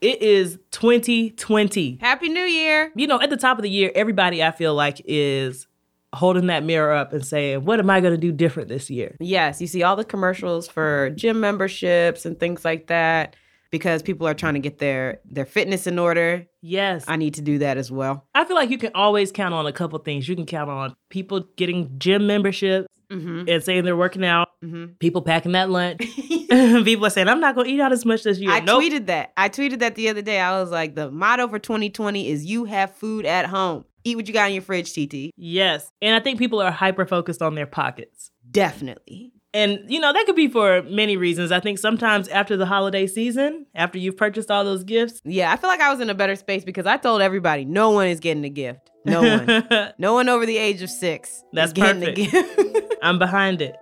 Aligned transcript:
It 0.00 0.20
is 0.20 0.58
2020. 0.72 1.98
Happy 2.00 2.28
New 2.28 2.40
Year. 2.40 2.92
You 2.94 3.06
know, 3.06 3.20
at 3.20 3.30
the 3.30 3.36
top 3.36 3.58
of 3.58 3.62
the 3.62 3.70
year, 3.70 3.90
everybody 3.94 4.42
I 4.42 4.50
feel 4.50 4.74
like 4.74 5.00
is 5.06 5.66
holding 6.14 6.46
that 6.48 6.64
mirror 6.64 6.92
up 6.92 7.12
and 7.12 7.24
saying, 7.24 7.64
What 7.64 7.80
am 7.80 7.88
I 7.88 8.00
going 8.00 8.12
to 8.12 8.20
do 8.20 8.30
different 8.30 8.68
this 8.68 8.90
year? 8.90 9.16
Yes, 9.20 9.60
you 9.60 9.66
see 9.66 9.82
all 9.82 9.96
the 9.96 10.04
commercials 10.04 10.68
for 10.68 11.10
gym 11.10 11.40
memberships 11.40 12.26
and 12.26 12.38
things 12.38 12.64
like 12.64 12.88
that 12.88 13.36
because 13.70 14.02
people 14.02 14.26
are 14.26 14.34
trying 14.34 14.54
to 14.54 14.60
get 14.60 14.78
their 14.78 15.20
their 15.24 15.46
fitness 15.46 15.86
in 15.86 15.98
order. 15.98 16.46
Yes. 16.60 17.04
I 17.08 17.16
need 17.16 17.34
to 17.34 17.42
do 17.42 17.58
that 17.58 17.78
as 17.78 17.90
well. 17.90 18.26
I 18.34 18.44
feel 18.44 18.56
like 18.56 18.70
you 18.70 18.78
can 18.78 18.92
always 18.94 19.32
count 19.32 19.54
on 19.54 19.66
a 19.66 19.72
couple 19.72 19.98
things. 20.00 20.28
You 20.28 20.36
can 20.36 20.46
count 20.46 20.68
on 20.68 20.94
people 21.08 21.40
getting 21.56 21.98
gym 21.98 22.26
memberships 22.26 22.86
Mm-hmm. 23.10 23.48
and 23.48 23.62
saying 23.62 23.84
they're 23.84 23.96
working 23.96 24.24
out, 24.24 24.48
Mm-hmm. 24.64 24.94
people 24.98 25.20
packing 25.22 25.52
that 25.52 25.68
lunch. 25.70 26.00
people 26.48 27.06
are 27.06 27.10
saying, 27.10 27.28
I'm 27.28 27.40
not 27.40 27.54
going 27.54 27.66
to 27.66 27.72
eat 27.72 27.78
out 27.80 27.92
as 27.92 28.04
much 28.06 28.22
this 28.24 28.38
year. 28.38 28.50
I 28.50 28.60
Nope. 28.60 28.82
tweeted 28.82 29.06
that. 29.06 29.32
I 29.36 29.48
tweeted 29.48 29.80
that 29.80 29.94
the 29.94 30.08
other 30.08 30.22
day. 30.22 30.40
I 30.40 30.58
was 30.60 30.70
like, 30.70 30.94
the 30.94 31.10
motto 31.10 31.46
for 31.46 31.58
2020 31.58 32.28
is 32.28 32.44
you 32.46 32.64
have 32.64 32.94
food 32.94 33.26
at 33.26 33.46
home. 33.46 33.84
Eat 34.04 34.16
what 34.16 34.26
you 34.26 34.32
got 34.34 34.48
in 34.48 34.54
your 34.54 34.62
fridge, 34.62 34.92
TT. 34.92 35.30
Yes. 35.36 35.90
And 36.00 36.14
I 36.16 36.20
think 36.20 36.38
people 36.38 36.60
are 36.62 36.70
hyper 36.70 37.04
focused 37.06 37.42
on 37.42 37.54
their 37.54 37.66
pockets. 37.66 38.30
Definitely. 38.50 39.32
And, 39.54 39.80
you 39.88 40.00
know, 40.00 40.12
that 40.12 40.26
could 40.26 40.36
be 40.36 40.48
for 40.48 40.82
many 40.82 41.16
reasons. 41.16 41.52
I 41.52 41.60
think 41.60 41.78
sometimes 41.78 42.28
after 42.28 42.56
the 42.56 42.66
holiday 42.66 43.06
season, 43.06 43.66
after 43.74 43.98
you've 43.98 44.16
purchased 44.16 44.50
all 44.50 44.64
those 44.64 44.84
gifts, 44.84 45.20
Yeah, 45.24 45.52
I 45.52 45.56
feel 45.56 45.68
like 45.70 45.80
I 45.80 45.90
was 45.90 46.00
in 46.00 46.10
a 46.10 46.14
better 46.14 46.36
space 46.36 46.64
because 46.64 46.86
I 46.86 46.96
told 46.96 47.22
everybody 47.22 47.64
no 47.64 47.90
one 47.90 48.08
is 48.08 48.20
getting 48.20 48.44
a 48.44 48.50
gift. 48.50 48.90
No 49.04 49.20
one. 49.22 49.92
no 49.98 50.14
one 50.14 50.28
over 50.28 50.44
the 50.46 50.56
age 50.58 50.82
of 50.82 50.90
six. 50.90 51.42
That's 51.52 51.68
is 51.68 51.72
getting 51.74 52.02
a 52.04 52.12
gift. 52.12 52.85
I'm 53.02 53.18
behind 53.18 53.62
it. 53.62 53.76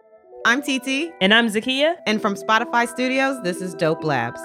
I'm 0.47 0.61
TT, 0.61 1.13
And 1.21 1.33
I'm 1.33 1.49
Zakiya. 1.49 1.97
and 2.07 2.21
from 2.21 2.35
Spotify 2.35 2.87
Studios, 2.87 3.43
this 3.43 3.63
is 3.63 3.75
Dope 3.75 4.05
Labs. 4.05 4.41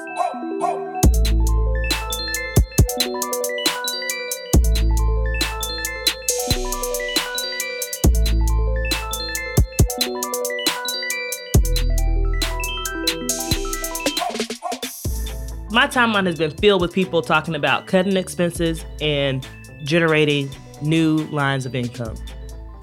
My 15.71 15.85
timeline 15.85 16.25
has 16.25 16.35
been 16.35 16.51
filled 16.51 16.81
with 16.81 16.91
people 16.93 17.21
talking 17.21 17.53
about 17.53 17.85
cutting 17.85 18.17
expenses 18.17 18.83
and 19.01 19.47
generating 19.83 20.49
new 20.81 21.17
lines 21.25 21.65
of 21.65 21.75
income. 21.75 22.15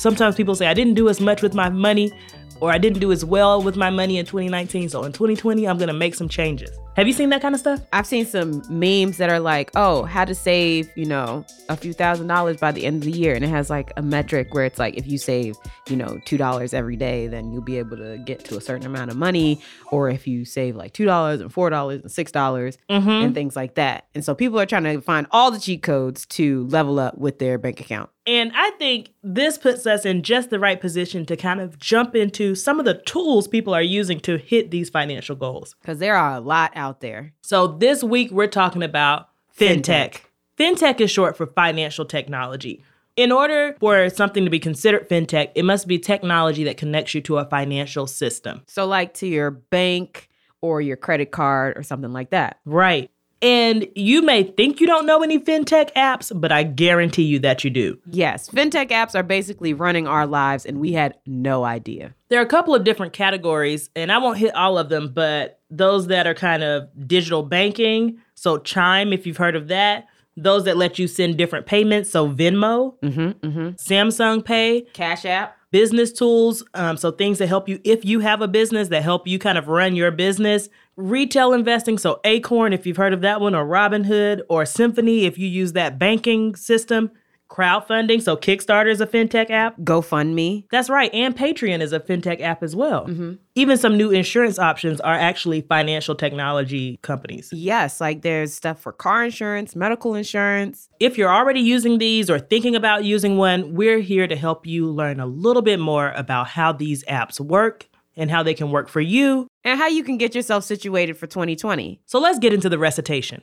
Sometimes 0.07 0.37
people 0.37 0.55
say, 0.55 0.69
I 0.69 0.73
didn't 0.73 0.95
do 0.95 1.09
as 1.09 1.21
much 1.21 1.43
with 1.43 1.53
my 1.53 1.69
money, 1.69 2.13
or 2.61 2.71
I 2.71 2.79
didn't 2.79 3.01
do 3.01 3.11
as 3.11 3.25
well 3.25 3.61
with 3.61 3.75
my 3.75 3.91
money 3.91 4.19
in 4.19 4.25
2019. 4.25 4.89
So 4.89 5.03
in 5.03 5.11
2020, 5.11 5.67
I'm 5.67 5.79
going 5.79 5.89
to 5.89 5.93
make 5.93 6.15
some 6.15 6.29
changes. 6.29 6.71
Have 6.97 7.07
you 7.07 7.13
seen 7.13 7.29
that 7.29 7.43
kind 7.43 7.55
of 7.55 7.61
stuff? 7.61 7.83
I've 7.93 8.07
seen 8.07 8.25
some 8.25 8.63
memes 8.71 9.19
that 9.19 9.29
are 9.29 9.39
like, 9.39 9.71
oh, 9.77 10.05
how 10.05 10.25
to 10.25 10.35
save, 10.35 10.89
you 10.97 11.05
know, 11.05 11.45
a 11.69 11.77
few 11.77 11.93
thousand 11.93 12.27
dollars 12.27 12.57
by 12.57 12.73
the 12.73 12.87
end 12.87 13.03
of 13.03 13.13
the 13.13 13.19
year. 13.19 13.35
And 13.35 13.45
it 13.45 13.49
has 13.49 13.69
like 13.69 13.93
a 13.99 14.03
metric 14.03 14.55
where 14.55 14.65
it's 14.65 14.79
like, 14.79 14.97
if 14.97 15.07
you 15.07 15.19
save, 15.19 15.57
you 15.91 15.97
know, 15.97 16.19
$2 16.25 16.73
every 16.73 16.97
day, 16.97 17.27
then 17.27 17.53
you'll 17.53 17.61
be 17.61 17.77
able 17.77 17.99
to 17.99 18.17
get 18.25 18.47
to 18.47 18.57
a 18.57 18.63
certain 18.63 18.87
amount 18.87 19.11
of 19.11 19.19
money. 19.19 19.61
Or 19.93 20.09
if 20.09 20.27
you 20.27 20.47
save 20.47 20.75
like 20.75 20.95
$2 20.95 21.43
and 21.43 21.53
$4 21.53 21.93
and 21.93 22.05
$6 22.05 22.79
Mm-hmm. 22.89 23.11
and 23.11 23.35
things 23.35 23.57
like 23.57 23.75
that. 23.75 24.07
And 24.15 24.25
so 24.25 24.35
people 24.35 24.59
are 24.59 24.65
trying 24.65 24.85
to 24.85 25.03
find 25.03 25.27
all 25.33 25.51
the 25.51 25.61
cheat 25.61 25.83
codes 25.83 26.25
to 26.27 26.67
level 26.69 26.99
up 26.99 27.19
with 27.19 27.39
their 27.39 27.59
bank 27.59 27.79
account. 27.79 28.09
And 28.29 28.51
I 28.57 28.71
think 28.71 29.11
this 29.23 29.57
puts 29.57 29.87
us 29.87 30.05
in 30.05 30.23
just 30.23 30.51
the 30.51 30.59
right 30.59 30.81
position 30.81 31.27
to 31.27 31.37
kind 31.37 31.61
of 31.61 31.79
jump 31.79 32.17
into 32.17 32.57
some 32.57 32.81
of 32.81 32.85
the 32.85 32.95
tools 33.07 33.47
people 33.47 33.73
are 33.73 33.83
using 33.83 34.19
to 34.21 34.37
hit 34.37 34.73
these 34.73 34.91
financial 34.91 35.37
goals. 35.37 35.77
Because 35.81 35.99
there 35.99 36.17
are 36.17 36.35
a 36.37 36.41
lot 36.41 36.73
out 36.75 36.86
there. 36.95 37.33
So 37.43 37.67
this 37.67 38.03
week 38.03 38.31
we're 38.31 38.47
talking 38.47 38.83
about 38.83 39.29
fintech. 39.57 40.21
Fintech 40.59 41.01
is 41.01 41.11
short 41.11 41.37
for 41.37 41.47
financial 41.47 42.05
technology. 42.05 42.83
In 43.17 43.33
order 43.33 43.77
for 43.81 44.11
something 44.11 44.45
to 44.45 44.51
be 44.51 44.59
considered 44.59 45.09
fintech, 45.09 45.51
it 45.55 45.65
must 45.65 45.87
be 45.89 45.99
technology 45.99 46.65
that 46.65 46.77
connects 46.77 47.15
you 47.15 47.23
to 47.23 47.39
a 47.39 47.47
financial 47.47 48.07
system. 48.07 48.63
So, 48.67 48.87
like 48.87 49.15
to 49.15 49.27
your 49.27 49.51
bank 49.51 50.29
or 50.61 50.81
your 50.81 50.97
credit 50.97 51.31
card 51.31 51.79
or 51.79 51.83
something 51.83 52.13
like 52.13 52.31
that. 52.31 52.59
Right. 52.65 53.11
And 53.43 53.87
you 53.95 54.23
may 54.23 54.45
think 54.45 54.81
you 54.81 54.87
don't 54.87 55.05
know 55.05 55.23
any 55.23 55.39
fintech 55.39 55.93
apps, 55.95 56.33
but 56.35 56.51
I 56.51 56.63
guarantee 56.63 57.25
you 57.25 57.39
that 57.41 57.65
you 57.65 57.71
do. 57.71 57.99
Yes, 58.11 58.49
fintech 58.49 58.89
apps 58.91 59.15
are 59.15 59.23
basically 59.23 59.75
running 59.75 60.07
our 60.09 60.27
lives, 60.27 60.65
and 60.65 60.81
we 60.81 60.93
had 60.93 61.15
no 61.27 61.65
idea. 61.65 62.15
There 62.29 62.41
are 62.41 62.45
a 62.45 62.49
couple 62.49 62.75
of 62.75 62.83
different 62.85 63.13
categories, 63.13 63.91
and 63.95 64.11
I 64.11 64.19
won't 64.19 64.39
hit 64.39 64.55
all 64.57 64.79
of 64.79 64.89
them, 64.89 65.13
but 65.13 65.61
those 65.71 66.07
that 66.07 66.27
are 66.27 66.35
kind 66.35 66.63
of 66.63 66.89
digital 67.07 67.43
banking, 67.43 68.19
so 68.35 68.57
Chime, 68.59 69.13
if 69.13 69.27
you've 69.27 69.37
heard 69.37 69.55
of 69.57 69.69
that, 69.69 70.07
those 70.39 70.65
that 70.65 70.77
let 70.77 70.99
you 70.99 71.07
send 71.07 71.37
different 71.37 71.67
payments, 71.67 72.11
so 72.11 72.29
Venmo, 72.29 72.95
Mm-hmm. 73.03 73.47
Mm-hmm. 73.47 73.69
Samsung 73.77 74.45
Pay, 74.45 74.83
Cash 74.93 75.25
app. 75.27 75.57
business 75.71 76.11
tools, 76.13 76.63
um, 76.75 76.97
so 76.97 77.11
things 77.11 77.39
that 77.39 77.47
help 77.49 77.69
you 77.69 77.81
if 77.85 78.05
you 78.05 78.21
have 78.21 78.41
a 78.41 78.49
business 78.49 78.89
that 78.89 79.03
help 79.03 79.27
you 79.27 79.39
kind 79.39 79.59
of 79.59 79.69
run 79.69 79.95
your 79.95 80.11
business. 80.11 80.69
Retail 80.97 81.53
investing, 81.53 81.99
so 81.99 82.21
Acorn, 82.25 82.73
if 82.73 82.87
you've 82.87 82.97
heard 82.97 83.13
of 83.13 83.21
that 83.21 83.41
one, 83.41 83.55
or 83.55 83.67
Robinhood, 83.67 84.41
or 84.49 84.65
Symphony, 84.65 85.27
if 85.27 85.37
you 85.37 85.47
use 85.47 85.75
that 85.75 85.99
banking 85.99 86.57
system. 86.57 87.11
Crowdfunding, 87.49 88.21
so 88.21 88.37
Kickstarter 88.37 88.91
is 88.91 89.01
a 89.01 89.07
fintech 89.07 89.51
app. 89.51 89.79
GoFundMe. 89.79 90.65
That's 90.71 90.91
right, 90.91 91.13
and 91.15 91.37
Patreon 91.37 91.81
is 91.81 91.93
a 91.93 92.01
fintech 92.01 92.41
app 92.41 92.63
as 92.63 92.75
well. 92.75 93.07
Mm-hmm. 93.07 93.35
Even 93.55 93.79
some 93.79 93.97
new 93.97 94.11
insurance 94.11 94.59
options 94.59 95.01
are 95.03 95.15
actually 95.15 95.61
financial 95.61 96.17
technology 96.17 96.99
companies. 97.03 97.51
Yes, 97.53 98.01
like 98.01 98.23
there's 98.23 98.53
stuff 98.53 98.81
for 98.81 98.91
car 98.91 99.25
insurance, 99.25 99.77
medical 99.77 100.17
insurance. 100.17 100.89
If 100.99 101.17
you're 101.17 101.33
already 101.33 101.61
using 101.61 101.99
these 101.99 102.29
or 102.29 102.41
thinking 102.41 102.75
about 102.75 103.05
using 103.05 103.37
one, 103.37 103.75
we're 103.75 104.01
here 104.01 104.27
to 104.27 104.35
help 104.35 104.67
you 104.67 104.91
learn 104.91 105.21
a 105.21 105.27
little 105.27 105.63
bit 105.63 105.79
more 105.79 106.11
about 106.17 106.49
how 106.49 106.73
these 106.73 107.05
apps 107.05 107.39
work 107.39 107.87
and 108.17 108.31
how 108.31 108.43
they 108.43 108.55
can 108.55 108.71
work 108.71 108.89
for 108.89 109.01
you. 109.01 109.47
And 109.65 109.79
how 109.79 109.89
you 109.89 110.03
can 110.03 110.17
get 110.17 110.35
yourself 110.35 110.65
situated 110.65 111.17
for 111.17 111.27
2020. 111.27 112.01
So 112.07 112.19
let's 112.19 112.39
get 112.39 112.53
into 112.53 112.69
the 112.69 112.79
recitation. 112.79 113.43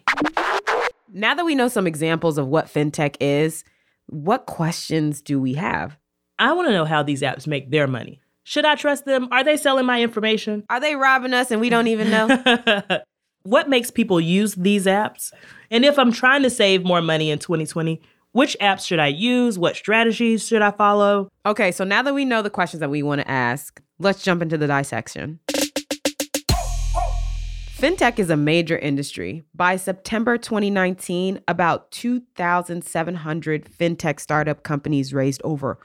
Now 1.12 1.36
that 1.36 1.46
we 1.46 1.54
know 1.54 1.68
some 1.68 1.86
examples 1.86 2.38
of 2.38 2.48
what 2.48 2.66
fintech 2.66 3.18
is, 3.20 3.64
what 4.08 4.46
questions 4.46 5.22
do 5.22 5.40
we 5.40 5.54
have? 5.54 5.98
I 6.40 6.54
want 6.54 6.68
to 6.68 6.74
know 6.74 6.86
how 6.86 7.04
these 7.04 7.22
apps 7.22 7.46
make 7.46 7.70
their 7.70 7.88
money. 7.88 8.22
Should 8.44 8.66
I 8.66 8.76
trust 8.76 9.06
them? 9.06 9.30
Are 9.32 9.44
they 9.44 9.56
selling 9.56 9.86
my 9.86 10.02
information? 10.02 10.64
Are 10.70 10.80
they 10.80 10.96
robbing 10.96 11.34
us 11.34 11.52
and 11.52 11.62
we 11.62 11.70
don't 11.70 11.88
even 11.88 12.10
know? 12.10 12.84
what 13.44 13.70
makes 13.70 13.92
people 13.92 14.20
use 14.20 14.56
these 14.56 14.86
apps? 14.86 15.32
And 15.72 15.86
if 15.86 15.98
I'm 15.98 16.12
trying 16.12 16.44
to 16.44 16.50
save 16.50 16.84
more 16.84 17.02
money 17.02 17.32
in 17.32 17.40
2020, 17.40 18.02
which 18.34 18.58
apps 18.60 18.86
should 18.86 19.00
I 19.00 19.08
use? 19.08 19.58
What 19.58 19.76
strategies 19.76 20.46
should 20.46 20.62
I 20.62 20.72
follow? 20.72 21.30
okay, 21.46 21.72
so 21.72 21.84
now 21.84 22.02
that 22.02 22.14
we 22.14 22.26
know 22.26 22.42
the 22.42 22.50
questions 22.50 22.80
that 22.82 22.90
we 22.90 23.04
want 23.04 23.22
to 23.22 23.30
ask, 23.30 23.82
let's 24.00 24.24
jump 24.24 24.42
into 24.42 24.58
the 24.58 24.68
dissection. 24.68 25.40
Fintech 27.78 28.18
is 28.18 28.30
a 28.30 28.38
major 28.38 28.78
industry. 28.78 29.44
By 29.54 29.76
September 29.76 30.38
2019, 30.38 31.42
about 31.48 31.92
2,700 31.92 33.66
fintech 33.66 34.20
startup 34.20 34.64
companies 34.64 35.14
raised 35.14 35.42
over 35.44 35.78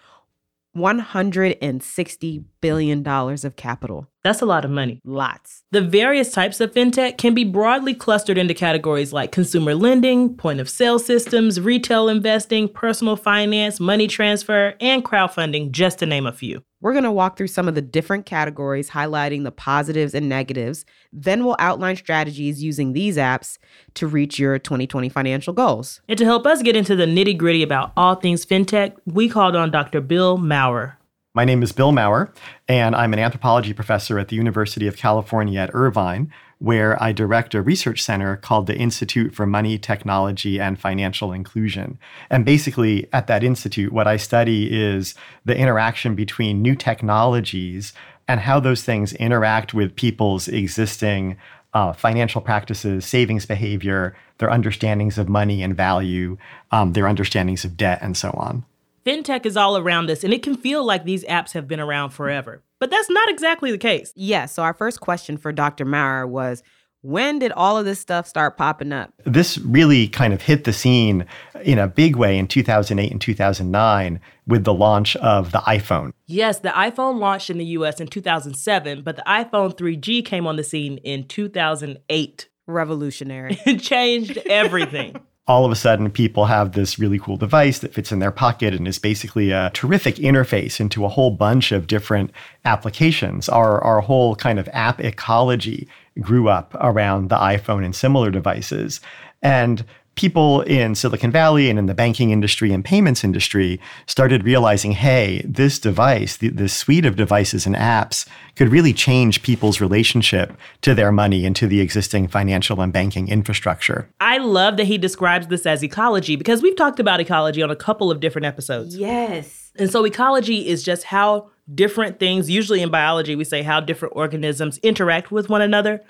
$160 0.76 2.44
billion 2.60 3.02
dollars 3.02 3.44
of 3.44 3.56
capital. 3.56 4.08
That's 4.24 4.42
a 4.42 4.46
lot 4.46 4.64
of 4.64 4.70
money. 4.70 5.00
Lots. 5.04 5.62
The 5.70 5.80
various 5.80 6.32
types 6.32 6.60
of 6.60 6.72
fintech 6.72 7.16
can 7.16 7.34
be 7.34 7.44
broadly 7.44 7.94
clustered 7.94 8.36
into 8.36 8.52
categories 8.52 9.12
like 9.12 9.32
consumer 9.32 9.74
lending, 9.74 10.36
point 10.36 10.60
of 10.60 10.68
sale 10.68 10.98
systems, 10.98 11.60
retail 11.60 12.08
investing, 12.08 12.68
personal 12.68 13.16
finance, 13.16 13.80
money 13.80 14.06
transfer, 14.06 14.74
and 14.80 15.04
crowdfunding, 15.04 15.70
just 15.70 16.00
to 16.00 16.06
name 16.06 16.26
a 16.26 16.32
few. 16.32 16.62
We're 16.80 16.92
going 16.92 17.04
to 17.04 17.10
walk 17.10 17.36
through 17.36 17.48
some 17.48 17.66
of 17.66 17.74
the 17.74 17.82
different 17.82 18.24
categories, 18.24 18.91
highlighting 18.91 19.42
the 19.42 19.50
positives 19.50 20.14
and 20.14 20.28
negatives. 20.28 20.84
Then 21.12 21.44
we'll 21.44 21.56
outline 21.58 21.97
strategies 21.97 22.62
using 22.62 22.92
these 22.92 23.16
apps 23.16 23.58
to 23.94 24.06
reach 24.06 24.38
your 24.38 24.58
2020 24.58 25.09
financial 25.09 25.53
goals. 25.53 26.00
And 26.09 26.18
to 26.18 26.24
help 26.24 26.47
us 26.47 26.62
get 26.62 26.77
into 26.77 26.94
the 26.94 27.06
nitty 27.06 27.36
gritty 27.36 27.65
about 27.65 27.92
all 27.97 28.15
things 28.15 28.47
fintech, 28.47 28.94
we 29.06 29.28
called 29.28 29.56
on 29.56 29.72
Dr. 29.72 30.00
Bill 30.00 30.38
Maurer. 30.38 30.97
My 31.38 31.44
name 31.44 31.62
is 31.62 31.70
Bill 31.70 31.92
Maurer, 31.92 32.32
and 32.66 32.96
I'm 32.96 33.12
an 33.12 33.20
anthropology 33.20 33.72
professor 33.72 34.18
at 34.18 34.26
the 34.26 34.34
University 34.34 34.88
of 34.88 34.96
California 34.96 35.60
at 35.60 35.70
Irvine, 35.72 36.32
where 36.58 37.00
I 37.00 37.12
direct 37.12 37.54
a 37.54 37.62
research 37.62 38.02
center 38.02 38.36
called 38.36 38.66
the 38.66 38.76
Institute 38.76 39.36
for 39.36 39.46
Money, 39.46 39.78
Technology, 39.78 40.58
and 40.58 40.80
Financial 40.80 41.32
Inclusion. 41.32 41.96
And 42.28 42.44
basically, 42.44 43.06
at 43.12 43.28
that 43.28 43.44
institute, 43.44 43.92
what 43.92 44.08
I 44.08 44.16
study 44.16 44.68
is 44.76 45.14
the 45.44 45.56
interaction 45.56 46.16
between 46.16 46.60
new 46.60 46.74
technologies 46.74 47.92
and 48.26 48.40
how 48.40 48.58
those 48.58 48.82
things 48.82 49.12
interact 49.12 49.72
with 49.72 49.94
people's 49.94 50.48
existing 50.48 51.36
uh, 51.72 51.92
financial 51.92 52.40
practices, 52.40 53.06
savings 53.06 53.46
behavior, 53.46 54.16
their 54.38 54.50
understandings 54.50 55.18
of 55.18 55.28
money 55.28 55.62
and 55.62 55.76
value, 55.76 56.36
um, 56.72 56.94
their 56.94 57.06
understandings 57.06 57.64
of 57.64 57.76
debt, 57.76 58.00
and 58.02 58.16
so 58.16 58.30
on. 58.30 58.64
Fintech 59.09 59.47
is 59.47 59.57
all 59.57 59.78
around 59.78 60.10
us, 60.10 60.22
and 60.22 60.34
it 60.34 60.43
can 60.43 60.55
feel 60.55 60.84
like 60.84 61.05
these 61.05 61.25
apps 61.25 61.53
have 61.53 61.66
been 61.66 61.81
around 61.81 62.10
forever. 62.10 62.63
But 62.78 62.91
that's 62.91 63.09
not 63.09 63.31
exactly 63.31 63.71
the 63.71 63.78
case. 63.78 64.13
Yes, 64.15 64.53
so 64.53 64.63
our 64.63 64.75
first 64.75 65.01
question 65.01 65.39
for 65.39 65.51
Dr. 65.51 65.87
Maurer 65.87 66.27
was 66.27 66.63
When 67.01 67.39
did 67.39 67.51
all 67.53 67.78
of 67.78 67.87
this 67.87 67.99
stuff 67.99 68.27
start 68.27 68.59
popping 68.59 68.93
up? 68.93 69.15
This 69.25 69.57
really 69.57 70.09
kind 70.09 70.34
of 70.34 70.43
hit 70.43 70.65
the 70.65 70.75
scene 70.75 71.25
in 71.63 71.78
a 71.78 71.89
big 71.89 72.16
way 72.16 72.37
in 72.37 72.49
2008 72.49 73.10
and 73.10 73.19
2009 73.19 74.21
with 74.47 74.65
the 74.65 74.75
launch 74.75 75.16
of 75.16 75.53
the 75.53 75.60
iPhone. 75.60 76.13
Yes, 76.27 76.59
the 76.59 76.69
iPhone 76.69 77.19
launched 77.19 77.49
in 77.49 77.57
the 77.57 77.65
US 77.65 78.01
in 78.01 78.09
2007, 78.09 79.03
but 79.05 79.16
the 79.16 79.22
iPhone 79.27 79.75
3G 79.75 80.22
came 80.22 80.47
on 80.47 80.57
the 80.57 80.65
scene 80.65 80.99
in 80.99 81.27
2008. 81.27 82.49
Revolutionary. 82.66 83.59
It 83.65 83.81
changed 83.81 84.37
everything. 84.45 85.19
All 85.48 85.65
of 85.65 85.72
a 85.72 85.77
sudden 85.77 86.10
people 86.10 86.45
have 86.45 86.72
this 86.72 86.98
really 86.98 87.18
cool 87.18 87.39
device 87.39 87.78
that 87.78 87.95
fits 87.95 88.12
in 88.12 88.18
their 88.18 88.30
pocket 88.30 88.74
and 88.74 88.86
is 88.86 88.98
basically 88.98 89.50
a 89.50 89.71
terrific 89.72 90.16
interface 90.16 90.78
into 90.78 91.06
a 91.06 91.09
whole 91.09 91.30
bunch 91.30 91.72
of 91.72 91.86
different 91.86 92.30
applications. 92.66 93.48
Our, 93.48 93.83
our 93.83 94.03
whole 94.03 94.36
kind 94.36 94.59
of 94.59 94.68
app 94.74 95.00
ecology 95.00 95.89
grew 96.21 96.48
up 96.48 96.77
around 96.80 97.30
the 97.30 97.36
iPhone 97.36 97.83
and 97.83 97.97
similar 97.97 98.30
devices. 98.30 99.00
And 99.41 99.86
people 100.18 100.62
in 100.62 100.97
Silicon 100.97 101.30
Valley 101.30 101.70
and 101.70 101.78
in 101.78 101.86
the 101.86 101.94
banking 101.94 102.30
industry 102.30 102.72
and 102.72 102.84
payments 102.84 103.22
industry 103.22 103.80
started 104.06 104.42
realizing 104.42 104.91
hey, 104.91 105.42
this 105.44 105.78
device, 105.78 106.38
th- 106.38 106.54
this 106.54 106.74
suite 106.74 107.06
of 107.06 107.15
devices 107.15 107.66
and 107.66 107.76
apps 107.76 108.28
could 108.56 108.68
really 108.68 108.92
change 108.92 109.42
people's 109.42 109.80
relationship 109.80 110.53
to 110.80 110.92
their 110.92 111.12
money 111.12 111.47
and 111.47 111.54
to 111.54 111.68
the 111.68 111.80
existing 111.80 112.26
financial 112.26 112.80
and 112.80 112.92
banking 112.92 113.28
infrastructure. 113.28 114.10
I 114.20 114.38
love 114.38 114.76
that 114.78 114.88
he 114.88 114.98
describes 114.98 115.47
this 115.47 115.65
as 115.66 115.84
ecology 115.84 116.34
because 116.34 116.62
we've 116.62 116.74
talked 116.74 116.98
about 116.98 117.21
ecology 117.21 117.62
on 117.62 117.71
a 117.71 117.76
couple 117.76 118.10
of 118.10 118.18
different 118.18 118.47
episodes. 118.47 118.97
yes. 118.97 119.71
And 119.78 119.88
so 119.88 120.04
ecology 120.04 120.66
is 120.66 120.82
just 120.82 121.04
how 121.04 121.50
different 121.72 122.18
things, 122.18 122.50
usually 122.50 122.82
in 122.82 122.91
biology, 122.91 123.36
we 123.36 123.44
say 123.44 123.62
how 123.62 123.78
different 123.78 124.16
organisms 124.16 124.78
interact 124.78 125.30
with 125.30 125.48
one 125.48 125.62
another. 125.62 126.03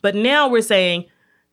But 0.00 0.16
now 0.16 0.48
we're 0.48 0.62
saying, 0.62 1.04